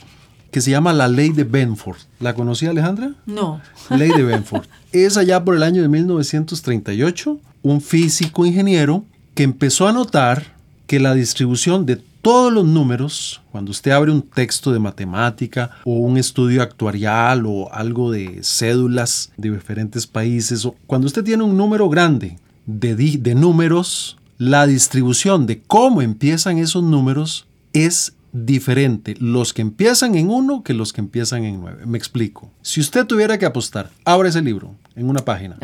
que 0.52 0.62
se 0.62 0.72
llama 0.72 0.94
la 0.94 1.08
ley 1.08 1.30
de 1.30 1.44
Benford. 1.44 1.98
¿La 2.20 2.34
conocía 2.34 2.72
Alejandra? 2.72 3.14
No. 3.26 3.62
Ley 3.90 4.10
de 4.10 4.24
Benford. 4.24 4.66
es 4.92 5.18
allá 5.18 5.44
por 5.44 5.56
el 5.56 5.64
año 5.64 5.82
de 5.82 5.88
1938, 5.88 7.40
un 7.64 7.82
físico 7.82 8.46
ingeniero 8.46 9.04
que 9.34 9.44
empezó 9.44 9.88
a 9.88 9.94
notar 9.94 10.56
que 10.88 11.00
la 11.00 11.14
distribución 11.14 11.86
de 11.86 11.98
todos 12.22 12.52
los 12.52 12.66
números, 12.66 13.42
cuando 13.52 13.72
usted 13.72 13.92
abre 13.92 14.12
un 14.12 14.22
texto 14.22 14.74
de 14.74 14.80
matemática 14.80 15.72
o 15.86 15.94
un 15.94 16.18
estudio 16.18 16.62
actuarial 16.62 17.46
o 17.46 17.72
algo 17.72 18.12
de 18.12 18.40
cédulas 18.44 19.32
de 19.38 19.52
diferentes 19.52 20.08
países, 20.08 20.66
o 20.66 20.76
cuando 20.88 21.08
usted 21.08 21.24
tiene 21.24 21.44
un 21.44 21.56
número 21.56 21.88
grande 21.88 22.38
de, 22.68 23.34
números, 23.34 24.20
la 24.38 24.68
distribución 24.68 25.48
de 25.48 25.62
cómo 25.62 26.04
empiezan 26.04 26.60
esos 26.60 26.84
números 26.84 27.48
es 27.74 28.14
diferente 28.34 29.16
los 29.20 29.54
que 29.54 29.64
empiezan 29.64 30.14
en 30.16 30.30
uno 30.30 30.62
que 30.62 30.74
los 30.74 30.94
que 30.94 31.02
empiezan 31.02 31.46
en 31.46 31.60
nueve. 31.60 31.88
Me 31.88 31.98
explico. 31.98 32.52
Si 32.62 32.80
usted 32.80 33.06
tuviera 33.06 33.40
que 33.40 33.46
apostar, 33.46 33.90
abre 34.06 34.30
ese 34.30 34.42
libro 34.42 34.76
en 34.96 35.10
una 35.10 35.26
página. 35.26 35.58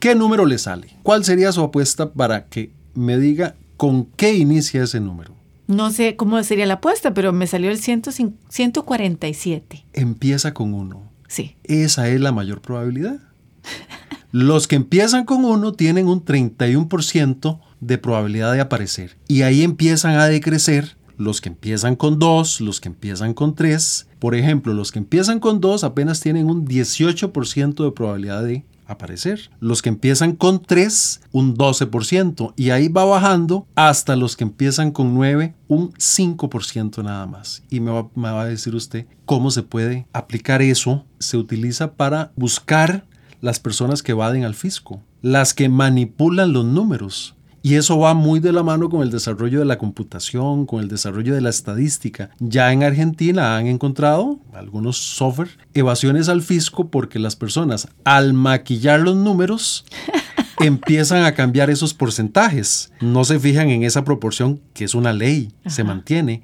¿Qué 0.00 0.14
número 0.14 0.46
le 0.46 0.58
sale? 0.58 0.88
¿Cuál 1.02 1.24
sería 1.24 1.52
su 1.52 1.60
apuesta 1.60 2.10
para 2.10 2.46
que 2.46 2.72
me 2.94 3.18
diga 3.18 3.54
con 3.76 4.06
qué 4.06 4.34
inicia 4.34 4.82
ese 4.82 4.98
número? 4.98 5.34
No 5.66 5.90
sé 5.90 6.16
cómo 6.16 6.42
sería 6.42 6.66
la 6.66 6.74
apuesta, 6.74 7.14
pero 7.14 7.32
me 7.32 7.46
salió 7.46 7.70
el 7.70 7.78
147. 7.78 9.84
Empieza 9.92 10.52
con 10.52 10.74
uno. 10.74 11.08
Sí. 11.28 11.54
Esa 11.62 12.08
es 12.08 12.20
la 12.20 12.32
mayor 12.32 12.60
probabilidad. 12.60 13.20
Los 14.32 14.68
que 14.68 14.76
empiezan 14.76 15.24
con 15.24 15.44
uno 15.44 15.72
tienen 15.72 16.06
un 16.06 16.24
31% 16.24 17.60
de 17.80 17.98
probabilidad 17.98 18.52
de 18.52 18.60
aparecer. 18.60 19.16
Y 19.26 19.42
ahí 19.42 19.62
empiezan 19.62 20.16
a 20.16 20.26
decrecer 20.26 20.96
los 21.16 21.40
que 21.40 21.48
empiezan 21.48 21.96
con 21.96 22.18
dos, 22.18 22.60
los 22.60 22.80
que 22.80 22.88
empiezan 22.88 23.34
con 23.34 23.54
tres. 23.54 24.06
Por 24.18 24.34
ejemplo, 24.34 24.72
los 24.72 24.92
que 24.92 25.00
empiezan 25.00 25.40
con 25.40 25.60
dos 25.60 25.84
apenas 25.84 26.20
tienen 26.20 26.48
un 26.48 26.66
18% 26.66 27.84
de 27.84 27.92
probabilidad 27.92 28.44
de 28.44 28.64
aparecer. 28.90 29.50
Los 29.60 29.82
que 29.82 29.88
empiezan 29.88 30.34
con 30.34 30.62
3, 30.62 31.20
un 31.32 31.56
12%. 31.56 32.52
Y 32.56 32.70
ahí 32.70 32.88
va 32.88 33.04
bajando 33.04 33.66
hasta 33.76 34.16
los 34.16 34.36
que 34.36 34.44
empiezan 34.44 34.90
con 34.90 35.14
9, 35.14 35.54
un 35.68 35.92
5% 35.92 37.02
nada 37.02 37.26
más. 37.26 37.62
Y 37.70 37.80
me 37.80 37.92
va, 37.92 38.08
me 38.14 38.30
va 38.30 38.42
a 38.42 38.46
decir 38.46 38.74
usted 38.74 39.06
cómo 39.24 39.50
se 39.50 39.62
puede 39.62 40.06
aplicar 40.12 40.60
eso. 40.60 41.04
Se 41.18 41.36
utiliza 41.36 41.92
para 41.92 42.32
buscar 42.36 43.06
las 43.40 43.60
personas 43.60 44.02
que 44.02 44.12
evaden 44.12 44.44
al 44.44 44.54
fisco, 44.54 45.02
las 45.22 45.54
que 45.54 45.68
manipulan 45.68 46.52
los 46.52 46.64
números. 46.64 47.34
Y 47.62 47.74
eso 47.74 47.98
va 47.98 48.14
muy 48.14 48.40
de 48.40 48.52
la 48.52 48.62
mano 48.62 48.88
con 48.88 49.02
el 49.02 49.10
desarrollo 49.10 49.58
de 49.58 49.66
la 49.66 49.76
computación, 49.76 50.64
con 50.64 50.80
el 50.80 50.88
desarrollo 50.88 51.34
de 51.34 51.42
la 51.42 51.50
estadística. 51.50 52.30
Ya 52.38 52.72
en 52.72 52.82
Argentina 52.82 53.58
han 53.58 53.66
encontrado 53.66 54.38
algunos 54.54 54.96
software 54.96 55.50
evasiones 55.74 56.30
al 56.30 56.40
fisco 56.40 56.88
porque 56.88 57.18
las 57.18 57.36
personas 57.36 57.88
al 58.04 58.32
maquillar 58.32 59.00
los 59.00 59.14
números 59.14 59.84
empiezan 60.60 61.24
a 61.24 61.32
cambiar 61.32 61.70
esos 61.70 61.94
porcentajes. 61.94 62.92
No 63.00 63.24
se 63.24 63.40
fijan 63.40 63.70
en 63.70 63.82
esa 63.82 64.04
proporción 64.04 64.60
que 64.74 64.84
es 64.84 64.94
una 64.94 65.12
ley, 65.12 65.52
se 65.66 65.84
mantiene. 65.84 66.42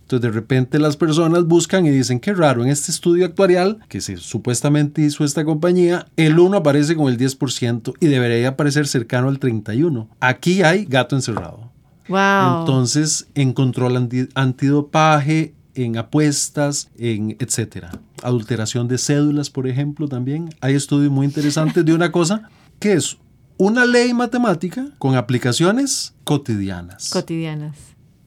Entonces 0.00 0.20
de 0.20 0.30
repente 0.30 0.78
las 0.78 0.96
personas 0.96 1.44
buscan 1.44 1.86
y 1.86 1.90
dicen, 1.90 2.20
qué 2.20 2.34
raro, 2.34 2.64
en 2.64 2.70
este 2.70 2.90
estudio 2.90 3.26
actuarial 3.26 3.78
que 3.88 4.00
se 4.00 4.16
supuestamente 4.16 5.02
hizo 5.02 5.24
esta 5.24 5.44
compañía, 5.44 6.06
el 6.16 6.38
1 6.38 6.56
aparece 6.56 6.96
con 6.96 7.08
el 7.12 7.18
10% 7.18 7.94
y 8.00 8.06
debería 8.06 8.48
aparecer 8.48 8.86
cercano 8.86 9.28
al 9.28 9.38
31. 9.38 10.08
Aquí 10.20 10.62
hay 10.62 10.84
gato 10.84 11.14
encerrado. 11.16 11.70
Wow. 12.08 12.60
Entonces, 12.60 13.28
en 13.34 13.52
control 13.52 14.08
antidopaje, 14.34 15.54
en 15.74 15.96
apuestas, 15.98 16.88
en 16.98 17.36
etcétera. 17.38 17.90
Adulteración 18.22 18.88
de 18.88 18.98
cédulas, 18.98 19.50
por 19.50 19.68
ejemplo, 19.68 20.08
también. 20.08 20.48
Hay 20.60 20.74
estudios 20.74 21.12
muy 21.12 21.26
interesantes 21.26 21.84
de 21.84 21.92
una 21.92 22.10
cosa 22.10 22.48
que 22.80 22.94
es 22.94 23.18
una 23.58 23.84
ley 23.84 24.14
matemática 24.14 24.86
con 24.98 25.16
aplicaciones 25.16 26.14
cotidianas. 26.24 27.10
Cotidianas, 27.10 27.76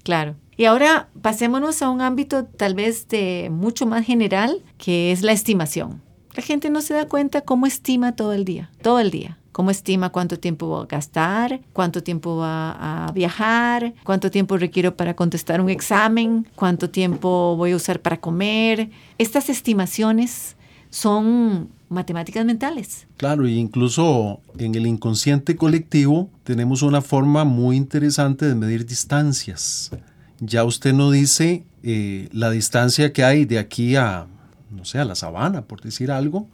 claro. 0.03 0.35
Y 0.57 0.65
ahora 0.65 1.09
pasémonos 1.21 1.81
a 1.81 1.89
un 1.89 2.01
ámbito 2.01 2.45
tal 2.45 2.75
vez 2.75 3.07
de 3.07 3.49
mucho 3.51 3.85
más 3.85 4.05
general, 4.05 4.61
que 4.77 5.11
es 5.11 5.23
la 5.23 5.31
estimación. 5.31 6.01
La 6.35 6.43
gente 6.43 6.69
no 6.69 6.81
se 6.81 6.93
da 6.93 7.07
cuenta 7.07 7.41
cómo 7.41 7.65
estima 7.65 8.15
todo 8.15 8.33
el 8.33 8.45
día, 8.45 8.69
todo 8.81 8.99
el 8.99 9.09
día. 9.09 9.37
Cómo 9.51 9.69
estima 9.69 10.11
cuánto 10.11 10.39
tiempo 10.39 10.69
va 10.69 10.83
a 10.83 10.85
gastar, 10.85 11.59
cuánto 11.73 12.01
tiempo 12.01 12.37
va 12.37 13.07
a 13.07 13.11
viajar, 13.11 13.93
cuánto 14.03 14.31
tiempo 14.31 14.55
requiero 14.55 14.95
para 14.95 15.13
contestar 15.13 15.59
un 15.59 15.69
examen, 15.69 16.47
cuánto 16.55 16.89
tiempo 16.89 17.57
voy 17.57 17.71
a 17.73 17.75
usar 17.75 18.01
para 18.01 18.21
comer. 18.21 18.91
Estas 19.17 19.49
estimaciones 19.49 20.55
son 20.89 21.69
matemáticas 21.91 22.45
mentales. 22.45 23.07
Claro, 23.17 23.45
e 23.45 23.51
incluso 23.51 24.41
en 24.57 24.75
el 24.75 24.87
inconsciente 24.87 25.55
colectivo 25.55 26.29
tenemos 26.43 26.81
una 26.81 27.01
forma 27.01 27.43
muy 27.43 27.75
interesante 27.75 28.45
de 28.47 28.55
medir 28.55 28.85
distancias. 28.85 29.91
Ya 30.39 30.63
usted 30.63 30.93
no 30.93 31.11
dice 31.11 31.65
eh, 31.83 32.29
la 32.31 32.49
distancia 32.49 33.13
que 33.13 33.23
hay 33.23 33.45
de 33.45 33.59
aquí 33.59 33.95
a, 33.95 34.25
no 34.71 34.85
sé, 34.85 34.99
a 34.99 35.05
la 35.05 35.15
sabana, 35.15 35.63
por 35.63 35.81
decir 35.81 36.11
algo, 36.11 36.47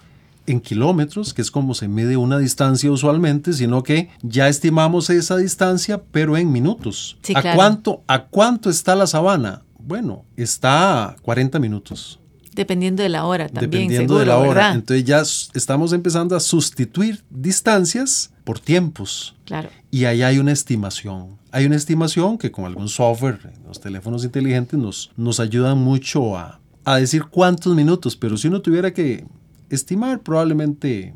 en 0.47 0.61
kilómetros, 0.61 1.33
que 1.33 1.41
es 1.41 1.51
como 1.51 1.73
se 1.73 1.87
mide 1.87 2.17
una 2.17 2.39
distancia 2.39 2.89
usualmente, 2.89 3.53
sino 3.53 3.83
que 3.83 4.09
ya 4.21 4.47
estimamos 4.47 5.09
esa 5.09 5.37
distancia, 5.37 6.01
pero 6.11 6.37
en 6.37 6.51
minutos. 6.51 7.17
¿A, 7.35 7.53
cuánto, 7.53 8.01
¿A 8.07 8.23
cuánto 8.23 8.69
está 8.69 8.95
la 8.95 9.07
sabana? 9.07 9.63
Bueno, 9.77 10.25
está 10.35 11.09
a 11.09 11.15
40 11.21 11.59
minutos. 11.59 12.19
Dependiendo 12.57 13.03
de 13.03 13.09
la 13.09 13.25
hora 13.25 13.47
también. 13.47 13.69
Dependiendo 13.71 14.17
de 14.17 14.25
la 14.25 14.37
hora. 14.37 14.73
Entonces 14.73 15.05
ya 15.05 15.21
estamos 15.53 15.93
empezando 15.93 16.35
a 16.35 16.39
sustituir 16.39 17.23
distancias 17.29 18.31
por 18.43 18.59
tiempos. 18.59 19.35
Claro. 19.45 19.69
Y 19.91 20.05
ahí 20.05 20.23
hay 20.23 20.39
una 20.39 20.51
estimación. 20.51 21.37
Hay 21.51 21.65
una 21.65 21.75
estimación 21.75 22.37
que 22.37 22.51
con 22.51 22.65
algún 22.65 22.89
software, 22.89 23.39
los 23.67 23.79
teléfonos 23.79 24.25
inteligentes 24.25 24.77
nos, 24.79 25.11
nos 25.15 25.39
ayudan 25.39 25.77
mucho 25.77 26.35
a, 26.35 26.59
a 26.83 26.97
decir 26.97 27.25
cuántos 27.25 27.75
minutos, 27.75 28.15
pero 28.15 28.35
si 28.37 28.47
uno 28.47 28.61
tuviera 28.61 28.91
que 28.91 29.23
estimar, 29.69 30.21
probablemente 30.21 31.13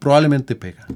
probablemente 0.00 0.56
pega. 0.56 0.86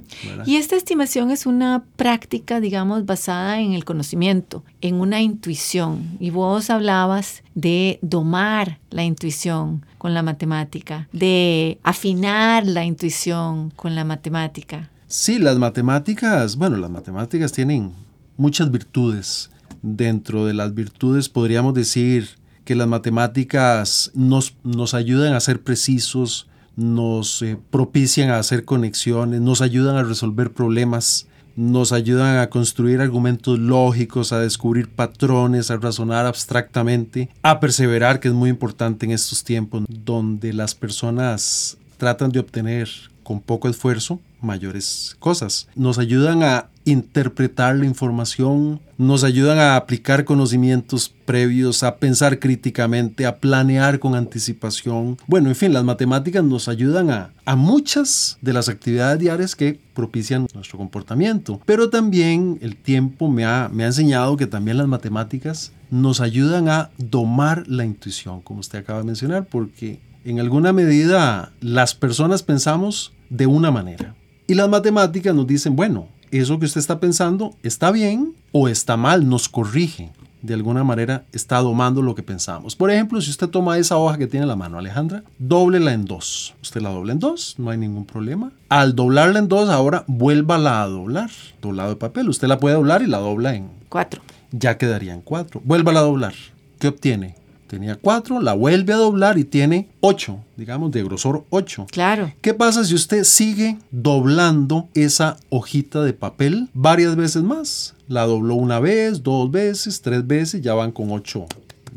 Y 0.46 0.56
esta 0.56 0.75
estimación 0.75 1.30
es 1.30 1.46
una 1.46 1.84
práctica, 1.94 2.58
digamos, 2.58 3.04
basada 3.06 3.61
en 3.61 3.75
el 3.75 3.84
conocimiento, 3.84 4.64
en 4.80 4.96
una 4.96 5.20
intuición. 5.20 6.16
Y 6.18 6.30
vos 6.30 6.70
hablabas 6.70 7.44
de 7.54 8.00
domar 8.02 8.80
la 8.90 9.04
intuición 9.04 9.84
con 9.99 10.14
la 10.14 10.23
matemática, 10.23 11.06
de 11.12 11.78
afinar 11.84 12.66
la 12.66 12.84
intuición 12.84 13.70
con 13.76 13.94
la 13.94 14.04
matemática. 14.04 14.90
Sí, 15.06 15.38
las 15.38 15.58
matemáticas, 15.58 16.56
bueno, 16.56 16.78
las 16.78 16.90
matemáticas 16.90 17.52
tienen 17.52 17.92
muchas 18.37 18.70
virtudes. 18.70 19.50
Dentro 19.82 20.46
de 20.46 20.54
las 20.54 20.75
virtudes 20.75 21.28
podríamos 21.28 21.75
decir 21.75 22.30
que 22.64 22.75
las 22.75 22.88
matemáticas 22.88 24.11
nos, 24.14 24.54
nos 24.64 24.94
ayudan 24.94 25.34
a 25.34 25.40
ser 25.40 25.62
precisos, 25.62 26.49
nos 26.76 27.43
eh, 27.43 27.57
propician 27.71 28.31
a 28.31 28.38
hacer 28.38 28.64
conexiones, 28.64 29.40
nos 29.40 29.61
ayudan 29.61 29.97
a 29.97 30.02
resolver 30.02 30.52
problemas, 30.52 31.26
nos 31.57 31.93
ayudan 31.93 32.38
a 32.38 32.50
construir 32.50 33.00
argumentos 33.00 33.59
lógicos, 33.59 34.33
a 34.33 34.40
descubrir 34.40 34.88
patrones, 34.88 35.71
a 35.71 35.76
razonar 35.76 36.26
abstractamente, 36.26 37.28
a 37.43 37.61
perseverar, 37.61 38.21
que 38.21 38.28
es 38.28 38.35
muy 38.35 38.50
importante 38.50 39.07
en 39.07 39.12
estos 39.12 39.45
tiempos 39.45 39.85
donde 39.88 40.52
las 40.52 40.75
personas 40.75 41.78
tratan 41.97 42.33
de 42.33 42.40
obtener 42.40 42.88
con 43.23 43.40
poco 43.40 43.69
esfuerzo 43.69 44.21
mayores 44.45 45.17
cosas. 45.19 45.69
Nos 45.75 45.99
ayudan 45.99 46.43
a 46.43 46.69
interpretar 46.85 47.77
la 47.77 47.87
información, 47.87 48.81
nos 48.99 49.25
ayudan 49.25 49.59
a 49.59 49.77
aplicar 49.77 50.25
conocimientos 50.25 51.09
previos, 51.25 51.83
a 51.83 51.97
pensar 51.97 52.39
críticamente, 52.39 53.27
a 53.27 53.39
planear 53.39 53.99
con 53.99 54.15
anticipación. 54.15 55.17
Bueno, 55.27 55.49
en 55.49 55.57
fin, 55.57 55.73
las 55.73 55.85
matemáticas 55.85 56.45
nos 56.45 56.69
ayudan 56.69 57.11
a, 57.11 57.31
a 57.45 57.57
muchas 57.57 58.39
de 58.43 58.53
las 58.53 58.69
actividades 58.69 59.19
diarias 59.19 59.57
que 59.57 59.81
propician 59.95 60.47
nuestro 60.55 60.79
comportamiento. 60.79 61.61
Pero 61.65 61.91
también 61.91 62.59
el 62.61 62.77
tiempo 62.77 63.31
me 63.31 63.45
ha, 63.45 63.71
me 63.73 63.85
ha 63.85 63.89
enseñado 63.89 64.37
que 64.37 64.47
también 64.47 64.77
las 64.77 64.89
matemáticas 64.89 65.73
nos 65.91 66.21
ayudan 66.21 66.69
a 66.69 66.91
domar 66.99 67.67
la 67.67 67.85
intuición, 67.85 68.41
como 68.43 68.61
usted 68.61 68.81
acaba 68.81 68.99
de 68.99 69.07
mencionar, 69.07 69.47
porque 69.47 70.01
en 70.25 70.41
alguna 70.41 70.73
medida 70.73 71.53
las 71.61 71.95
personas 71.95 72.43
pensamos 72.43 73.13
de 73.31 73.47
una 73.47 73.71
manera. 73.71 74.15
Y 74.47 74.55
las 74.55 74.69
matemáticas 74.69 75.35
nos 75.35 75.47
dicen, 75.47 75.75
bueno, 75.75 76.09
eso 76.31 76.59
que 76.59 76.67
usted 76.67 76.81
está 76.81 77.01
pensando 77.01 77.55
está 77.63 77.91
bien 77.91 78.35
o 78.53 78.69
está 78.69 78.97
mal, 78.97 79.29
nos 79.29 79.49
corrige. 79.49 80.11
De 80.43 80.53
alguna 80.53 80.85
manera 80.85 81.25
está 81.33 81.59
domando 81.61 82.03
lo 82.03 82.15
que 82.15 82.23
pensamos. 82.23 82.77
Por 82.77 82.91
ejemplo, 82.91 83.19
si 83.23 83.31
usted 83.31 83.49
toma 83.49 83.79
esa 83.79 83.97
hoja 83.97 84.19
que 84.19 84.27
tiene 84.27 84.45
en 84.45 84.49
la 84.49 84.57
mano, 84.57 84.77
Alejandra, 84.77 85.25
dóblela 85.39 85.95
en 85.95 86.05
dos. 86.05 86.55
Usted 86.61 86.83
la 86.83 86.91
dobla 86.91 87.13
en 87.13 87.19
dos, 87.19 87.55
no 87.57 87.71
hay 87.71 87.79
ningún 87.79 88.05
problema. 88.05 88.53
Al 88.69 88.95
doblarla 88.95 89.39
en 89.39 89.49
dos, 89.49 89.71
ahora 89.71 90.05
vuélvala 90.07 90.83
a 90.83 90.87
doblar. 90.87 91.31
Doblado 91.63 91.89
de 91.89 91.97
papel. 91.97 92.29
Usted 92.29 92.47
la 92.47 92.61
puede 92.61 92.75
doblar 92.75 93.01
y 93.01 93.07
la 93.07 93.19
dobla 93.19 93.55
en 93.55 93.71
cuatro. 93.89 94.21
Ya 94.51 94.77
quedaría 94.77 95.15
en 95.15 95.23
cuatro. 95.23 95.63
Vuélvala 95.65 96.01
a 96.01 96.03
doblar. 96.03 96.35
¿Qué 96.79 96.89
obtiene? 96.89 97.37
Tenía 97.66 97.97
4, 97.97 98.40
la 98.40 98.52
vuelve 98.52 98.92
a 98.92 98.97
doblar 98.97 99.38
y 99.38 99.44
tiene 99.44 99.88
8, 100.00 100.38
digamos, 100.56 100.92
de 100.92 101.02
grosor 101.02 101.44
8. 101.50 101.87
Claro. 101.90 102.33
¿Qué 102.40 102.54
pasa 102.54 102.85
si 102.85 102.94
usted 102.94 103.25
sigue 103.25 103.78
doblando 103.90 104.88
esa 104.94 105.37
hojita 105.50 106.02
de 106.02 106.12
papel 106.12 106.68
varias 106.75 107.16
veces 107.16 107.42
más? 107.42 107.94
La 108.09 108.26
dobló 108.26 108.54
una 108.54 108.80
vez, 108.80 109.23
dos 109.23 109.50
veces, 109.50 110.02
tres 110.02 110.26
veces, 110.26 110.61
ya 110.61 110.75
van 110.75 110.92
con 110.92 111.11
8 111.11 111.47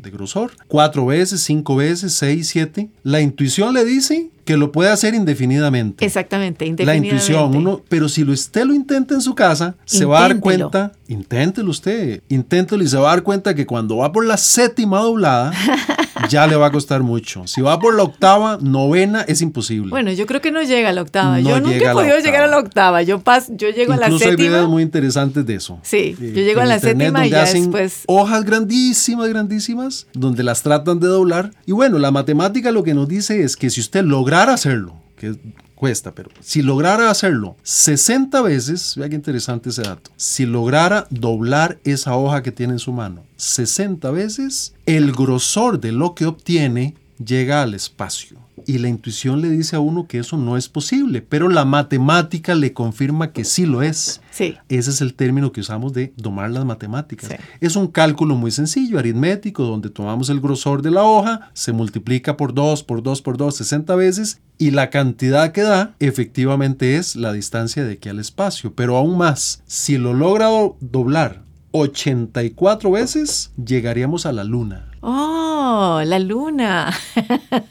de 0.00 0.10
grosor. 0.10 0.52
Cuatro 0.66 1.06
veces, 1.06 1.42
cinco 1.42 1.76
veces, 1.76 2.14
seis, 2.14 2.48
siete. 2.48 2.88
La 3.02 3.20
intuición 3.20 3.74
le 3.74 3.84
dice 3.84 4.30
que 4.44 4.56
lo 4.56 4.72
puede 4.72 4.90
hacer 4.90 5.14
indefinidamente. 5.14 6.04
Exactamente, 6.04 6.64
indefinidamente. 6.64 7.08
La 7.08 7.14
intuición, 7.14 7.54
uno, 7.54 7.82
pero 7.88 8.08
si 8.08 8.22
usted 8.22 8.64
lo 8.64 8.72
intenta 8.72 9.14
en 9.14 9.20
su 9.20 9.34
casa, 9.34 9.76
se 9.84 10.06
va 10.06 10.18
a 10.18 10.22
dar 10.22 10.40
cuenta, 10.40 10.92
inténtelo 11.06 11.70
usted, 11.70 12.22
inténtelo 12.28 12.82
y 12.82 12.88
se 12.88 12.96
va 12.96 13.12
a 13.12 13.16
dar 13.16 13.22
cuenta 13.22 13.54
que 13.54 13.66
cuando 13.66 13.98
va 13.98 14.10
por 14.10 14.24
la 14.24 14.38
séptima 14.38 15.00
doblada, 15.00 15.52
ya 16.28 16.46
le 16.46 16.56
va 16.56 16.66
a 16.66 16.70
costar 16.70 17.02
mucho. 17.02 17.46
Si 17.46 17.60
va 17.60 17.78
por 17.78 17.94
la 17.94 18.02
octava, 18.02 18.58
novena, 18.60 19.22
es 19.22 19.40
imposible. 19.40 19.90
Bueno, 19.90 20.12
yo 20.12 20.26
creo 20.26 20.40
que 20.40 20.50
no 20.50 20.62
llega 20.62 20.88
a 20.88 20.92
la 20.92 21.02
octava. 21.02 21.40
yo 21.40 21.60
nunca 21.60 21.90
he 21.90 21.92
podido 21.92 22.18
llegar 22.18 22.44
a 22.44 22.46
la 22.46 22.58
octava. 22.58 23.02
Yo, 23.02 23.20
paso, 23.20 23.52
yo 23.56 23.70
llego 23.70 23.92
a 23.92 23.96
la 23.96 24.06
séptima. 24.06 24.14
Incluso 24.14 24.28
hay 24.28 24.48
videos 24.48 24.68
muy 24.68 24.82
interesantes 24.82 25.46
de 25.46 25.54
eso. 25.54 25.78
Sí, 25.82 26.16
yo 26.18 26.42
llego 26.42 26.60
a 26.60 26.64
la 26.64 26.78
séptima 26.78 27.26
y 27.26 27.30
ya 27.30 27.44
después... 27.44 28.02
Hojas 28.06 28.44
grandísimas, 28.44 29.28
grandísimas, 29.28 30.06
donde 30.12 30.42
las 30.42 30.62
tratan 30.62 31.00
de 31.00 31.06
doblar. 31.06 31.52
Y 31.66 31.72
bueno, 31.72 31.98
la 31.98 32.10
matemática 32.10 32.70
lo 32.70 32.82
que 32.82 32.94
nos 32.94 33.08
dice 33.08 33.42
es 33.42 33.56
que 33.56 33.70
si 33.70 33.80
usted 33.80 34.04
lograra 34.04 34.54
hacerlo, 34.54 34.96
que 35.16 35.36
cuesta, 35.78 36.12
pero 36.12 36.30
si 36.40 36.60
lograra 36.60 37.08
hacerlo 37.08 37.56
60 37.62 38.42
veces, 38.42 38.94
vea 38.96 39.08
qué 39.08 39.14
interesante 39.14 39.70
ese 39.70 39.82
dato, 39.82 40.10
si 40.16 40.44
lograra 40.44 41.06
doblar 41.10 41.78
esa 41.84 42.16
hoja 42.16 42.42
que 42.42 42.50
tiene 42.50 42.72
en 42.72 42.78
su 42.80 42.92
mano 42.92 43.22
60 43.36 44.10
veces, 44.10 44.74
el 44.86 45.12
grosor 45.12 45.78
de 45.78 45.92
lo 45.92 46.16
que 46.16 46.26
obtiene 46.26 46.96
llega 47.24 47.62
al 47.62 47.74
espacio. 47.74 48.47
Y 48.68 48.76
la 48.76 48.90
intuición 48.90 49.40
le 49.40 49.48
dice 49.48 49.76
a 49.76 49.80
uno 49.80 50.06
que 50.06 50.18
eso 50.18 50.36
no 50.36 50.58
es 50.58 50.68
posible, 50.68 51.22
pero 51.22 51.48
la 51.48 51.64
matemática 51.64 52.54
le 52.54 52.74
confirma 52.74 53.32
que 53.32 53.44
sí 53.44 53.64
lo 53.64 53.80
es. 53.80 54.20
Sí. 54.30 54.56
Ese 54.68 54.90
es 54.90 55.00
el 55.00 55.14
término 55.14 55.52
que 55.52 55.62
usamos 55.62 55.94
de 55.94 56.12
domar 56.18 56.50
las 56.50 56.66
matemáticas. 56.66 57.30
Es 57.62 57.76
un 57.76 57.86
cálculo 57.86 58.34
muy 58.34 58.50
sencillo, 58.50 58.98
aritmético, 58.98 59.64
donde 59.64 59.88
tomamos 59.88 60.28
el 60.28 60.42
grosor 60.42 60.82
de 60.82 60.90
la 60.90 61.02
hoja, 61.02 61.50
se 61.54 61.72
multiplica 61.72 62.36
por 62.36 62.52
2, 62.52 62.82
por 62.82 63.02
2, 63.02 63.22
por 63.22 63.38
2, 63.38 63.56
60 63.56 63.96
veces, 63.96 64.42
y 64.58 64.70
la 64.72 64.90
cantidad 64.90 65.52
que 65.52 65.62
da 65.62 65.94
efectivamente 65.98 66.96
es 66.98 67.16
la 67.16 67.32
distancia 67.32 67.86
de 67.86 67.94
aquí 67.94 68.10
al 68.10 68.18
espacio. 68.18 68.74
Pero 68.74 68.98
aún 68.98 69.16
más, 69.16 69.62
si 69.66 69.96
lo 69.96 70.12
logra 70.12 70.50
doblar 70.80 71.47
84 71.72 72.90
veces, 72.90 73.52
llegaríamos 73.62 74.26
a 74.26 74.32
la 74.32 74.44
luna. 74.44 74.90
Oh, 75.00 76.00
la 76.04 76.18
luna. 76.18 76.92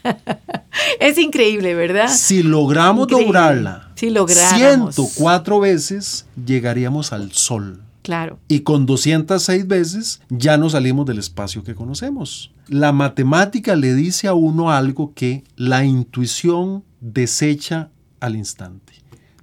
es 1.00 1.18
increíble, 1.18 1.74
¿verdad? 1.74 2.08
Si 2.08 2.42
logramos 2.42 3.08
doblarla 3.08 3.88
si 3.98 4.10
104 4.10 5.60
veces, 5.60 6.26
llegaríamos 6.46 7.12
al 7.12 7.32
sol. 7.32 7.82
Claro. 8.02 8.38
Y 8.46 8.60
con 8.60 8.86
206 8.86 9.66
veces 9.66 10.20
ya 10.28 10.56
no 10.56 10.70
salimos 10.70 11.04
del 11.04 11.18
espacio 11.18 11.64
que 11.64 11.74
conocemos. 11.74 12.52
La 12.68 12.92
matemática 12.92 13.74
le 13.74 13.94
dice 13.94 14.28
a 14.28 14.34
uno 14.34 14.70
algo 14.70 15.12
que 15.14 15.42
la 15.56 15.84
intuición 15.84 16.84
desecha 17.00 17.90
al 18.20 18.36
instante. 18.36 18.94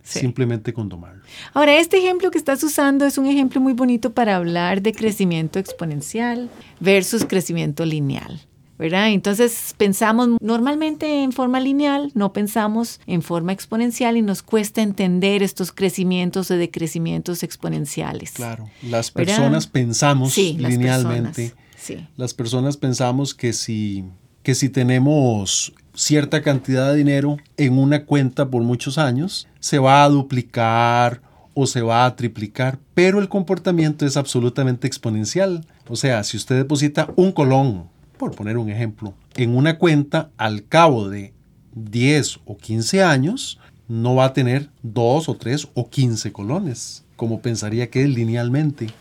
Simplemente 0.05 0.71
con 0.71 0.87
domarlo. 0.87 1.23
Ahora, 1.53 1.77
este 1.77 1.97
ejemplo 1.97 2.29
que 2.31 2.37
estás 2.37 2.63
usando 2.63 3.05
es 3.05 3.17
un 3.17 3.25
ejemplo 3.25 3.59
muy 3.59 3.73
bonito 3.73 4.13
para 4.13 4.35
hablar 4.35 4.81
de 4.81 4.93
crecimiento 4.93 5.59
exponencial 5.59 6.49
versus 6.79 7.25
crecimiento 7.25 7.85
lineal. 7.85 8.39
¿verdad? 8.77 9.09
Entonces 9.09 9.73
pensamos 9.77 10.29
normalmente 10.41 11.23
en 11.23 11.31
forma 11.31 11.59
lineal, 11.59 12.11
no 12.13 12.33
pensamos 12.33 12.99
en 13.07 13.21
forma 13.21 13.53
exponencial 13.53 14.17
y 14.17 14.21
nos 14.21 14.43
cuesta 14.43 14.81
entender 14.81 15.43
estos 15.43 15.71
crecimientos 15.71 16.51
o 16.51 16.57
decrecimientos 16.57 17.43
exponenciales. 17.43 18.33
Claro, 18.33 18.69
las 18.83 19.11
personas 19.11 19.67
pensamos 19.67 20.37
linealmente. 20.37 21.53
sí. 21.77 22.05
Las 22.17 22.33
personas 22.33 22.77
pensamos 22.77 23.33
que 23.33 23.53
si, 23.53 24.03
que 24.45 24.53
si 24.53 24.69
tenemos 24.69 25.73
cierta 25.95 26.43
cantidad 26.43 26.91
de 26.91 26.97
dinero 26.97 27.37
en 27.57 27.79
una 27.79 28.05
cuenta 28.05 28.51
por 28.51 28.61
muchos 28.61 28.99
años, 28.99 29.47
se 29.59 29.79
va 29.79 30.03
a 30.03 30.09
duplicar 30.09 31.23
o 31.55 31.65
se 31.65 31.81
va 31.81 32.05
a 32.05 32.15
triplicar, 32.15 32.77
pero 32.93 33.19
el 33.19 33.27
comportamiento 33.27 34.05
es 34.05 34.17
absolutamente 34.17 34.85
exponencial. 34.85 35.65
O 35.87 35.95
sea, 35.95 36.23
si 36.23 36.37
usted 36.37 36.57
deposita 36.57 37.11
un 37.15 37.31
colón, 37.31 37.89
por 38.19 38.35
poner 38.35 38.59
un 38.59 38.69
ejemplo, 38.69 39.15
en 39.35 39.57
una 39.57 39.79
cuenta 39.79 40.29
al 40.37 40.67
cabo 40.67 41.09
de 41.09 41.33
10 41.73 42.41
o 42.45 42.55
15 42.55 43.01
años, 43.01 43.59
no 43.87 44.13
va 44.13 44.25
a 44.25 44.33
tener 44.33 44.69
2 44.83 45.27
o 45.27 45.37
3 45.37 45.69
o 45.73 45.89
15 45.89 46.31
colones, 46.31 47.03
como 47.15 47.41
pensaría 47.41 47.89
que 47.89 48.03
es 48.03 48.09
linealmente. 48.09 48.91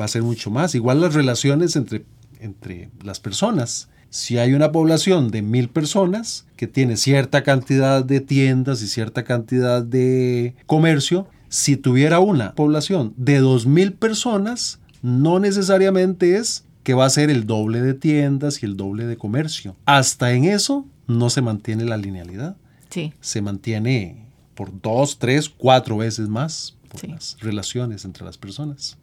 Va 0.00 0.06
a 0.06 0.08
ser 0.08 0.22
mucho 0.22 0.50
más. 0.50 0.74
Igual 0.74 1.02
las 1.02 1.12
relaciones 1.12 1.76
entre, 1.76 2.06
entre 2.40 2.88
las 3.02 3.20
personas. 3.20 3.88
Si 4.14 4.38
hay 4.38 4.54
una 4.54 4.70
población 4.70 5.32
de 5.32 5.42
mil 5.42 5.68
personas 5.68 6.46
que 6.54 6.68
tiene 6.68 6.96
cierta 6.96 7.42
cantidad 7.42 8.04
de 8.04 8.20
tiendas 8.20 8.80
y 8.80 8.86
cierta 8.86 9.24
cantidad 9.24 9.82
de 9.82 10.54
comercio, 10.66 11.26
si 11.48 11.76
tuviera 11.76 12.20
una 12.20 12.54
población 12.54 13.12
de 13.16 13.42
2.000 13.42 13.96
personas, 13.96 14.78
no 15.02 15.40
necesariamente 15.40 16.36
es 16.36 16.64
que 16.84 16.94
va 16.94 17.06
a 17.06 17.10
ser 17.10 17.28
el 17.28 17.44
doble 17.44 17.80
de 17.80 17.92
tiendas 17.92 18.62
y 18.62 18.66
el 18.66 18.76
doble 18.76 19.04
de 19.06 19.16
comercio. 19.16 19.74
Hasta 19.84 20.32
en 20.32 20.44
eso 20.44 20.86
no 21.08 21.28
se 21.28 21.42
mantiene 21.42 21.84
la 21.84 21.96
linealidad. 21.96 22.56
Sí. 22.90 23.14
Se 23.20 23.42
mantiene 23.42 24.28
por 24.54 24.80
dos, 24.80 25.18
tres, 25.18 25.48
cuatro 25.48 25.96
veces 25.96 26.28
más 26.28 26.76
por 26.88 27.08
las 27.08 27.36
relaciones 27.40 28.04
entre 28.04 28.24
las 28.24 28.38
personas. 28.38 28.96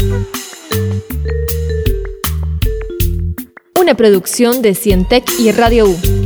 Una 3.74 3.96
producción 3.96 4.62
de 4.62 4.74
Cientec 4.74 5.24
y 5.38 5.50
Radio 5.52 5.86
U. 5.86 6.21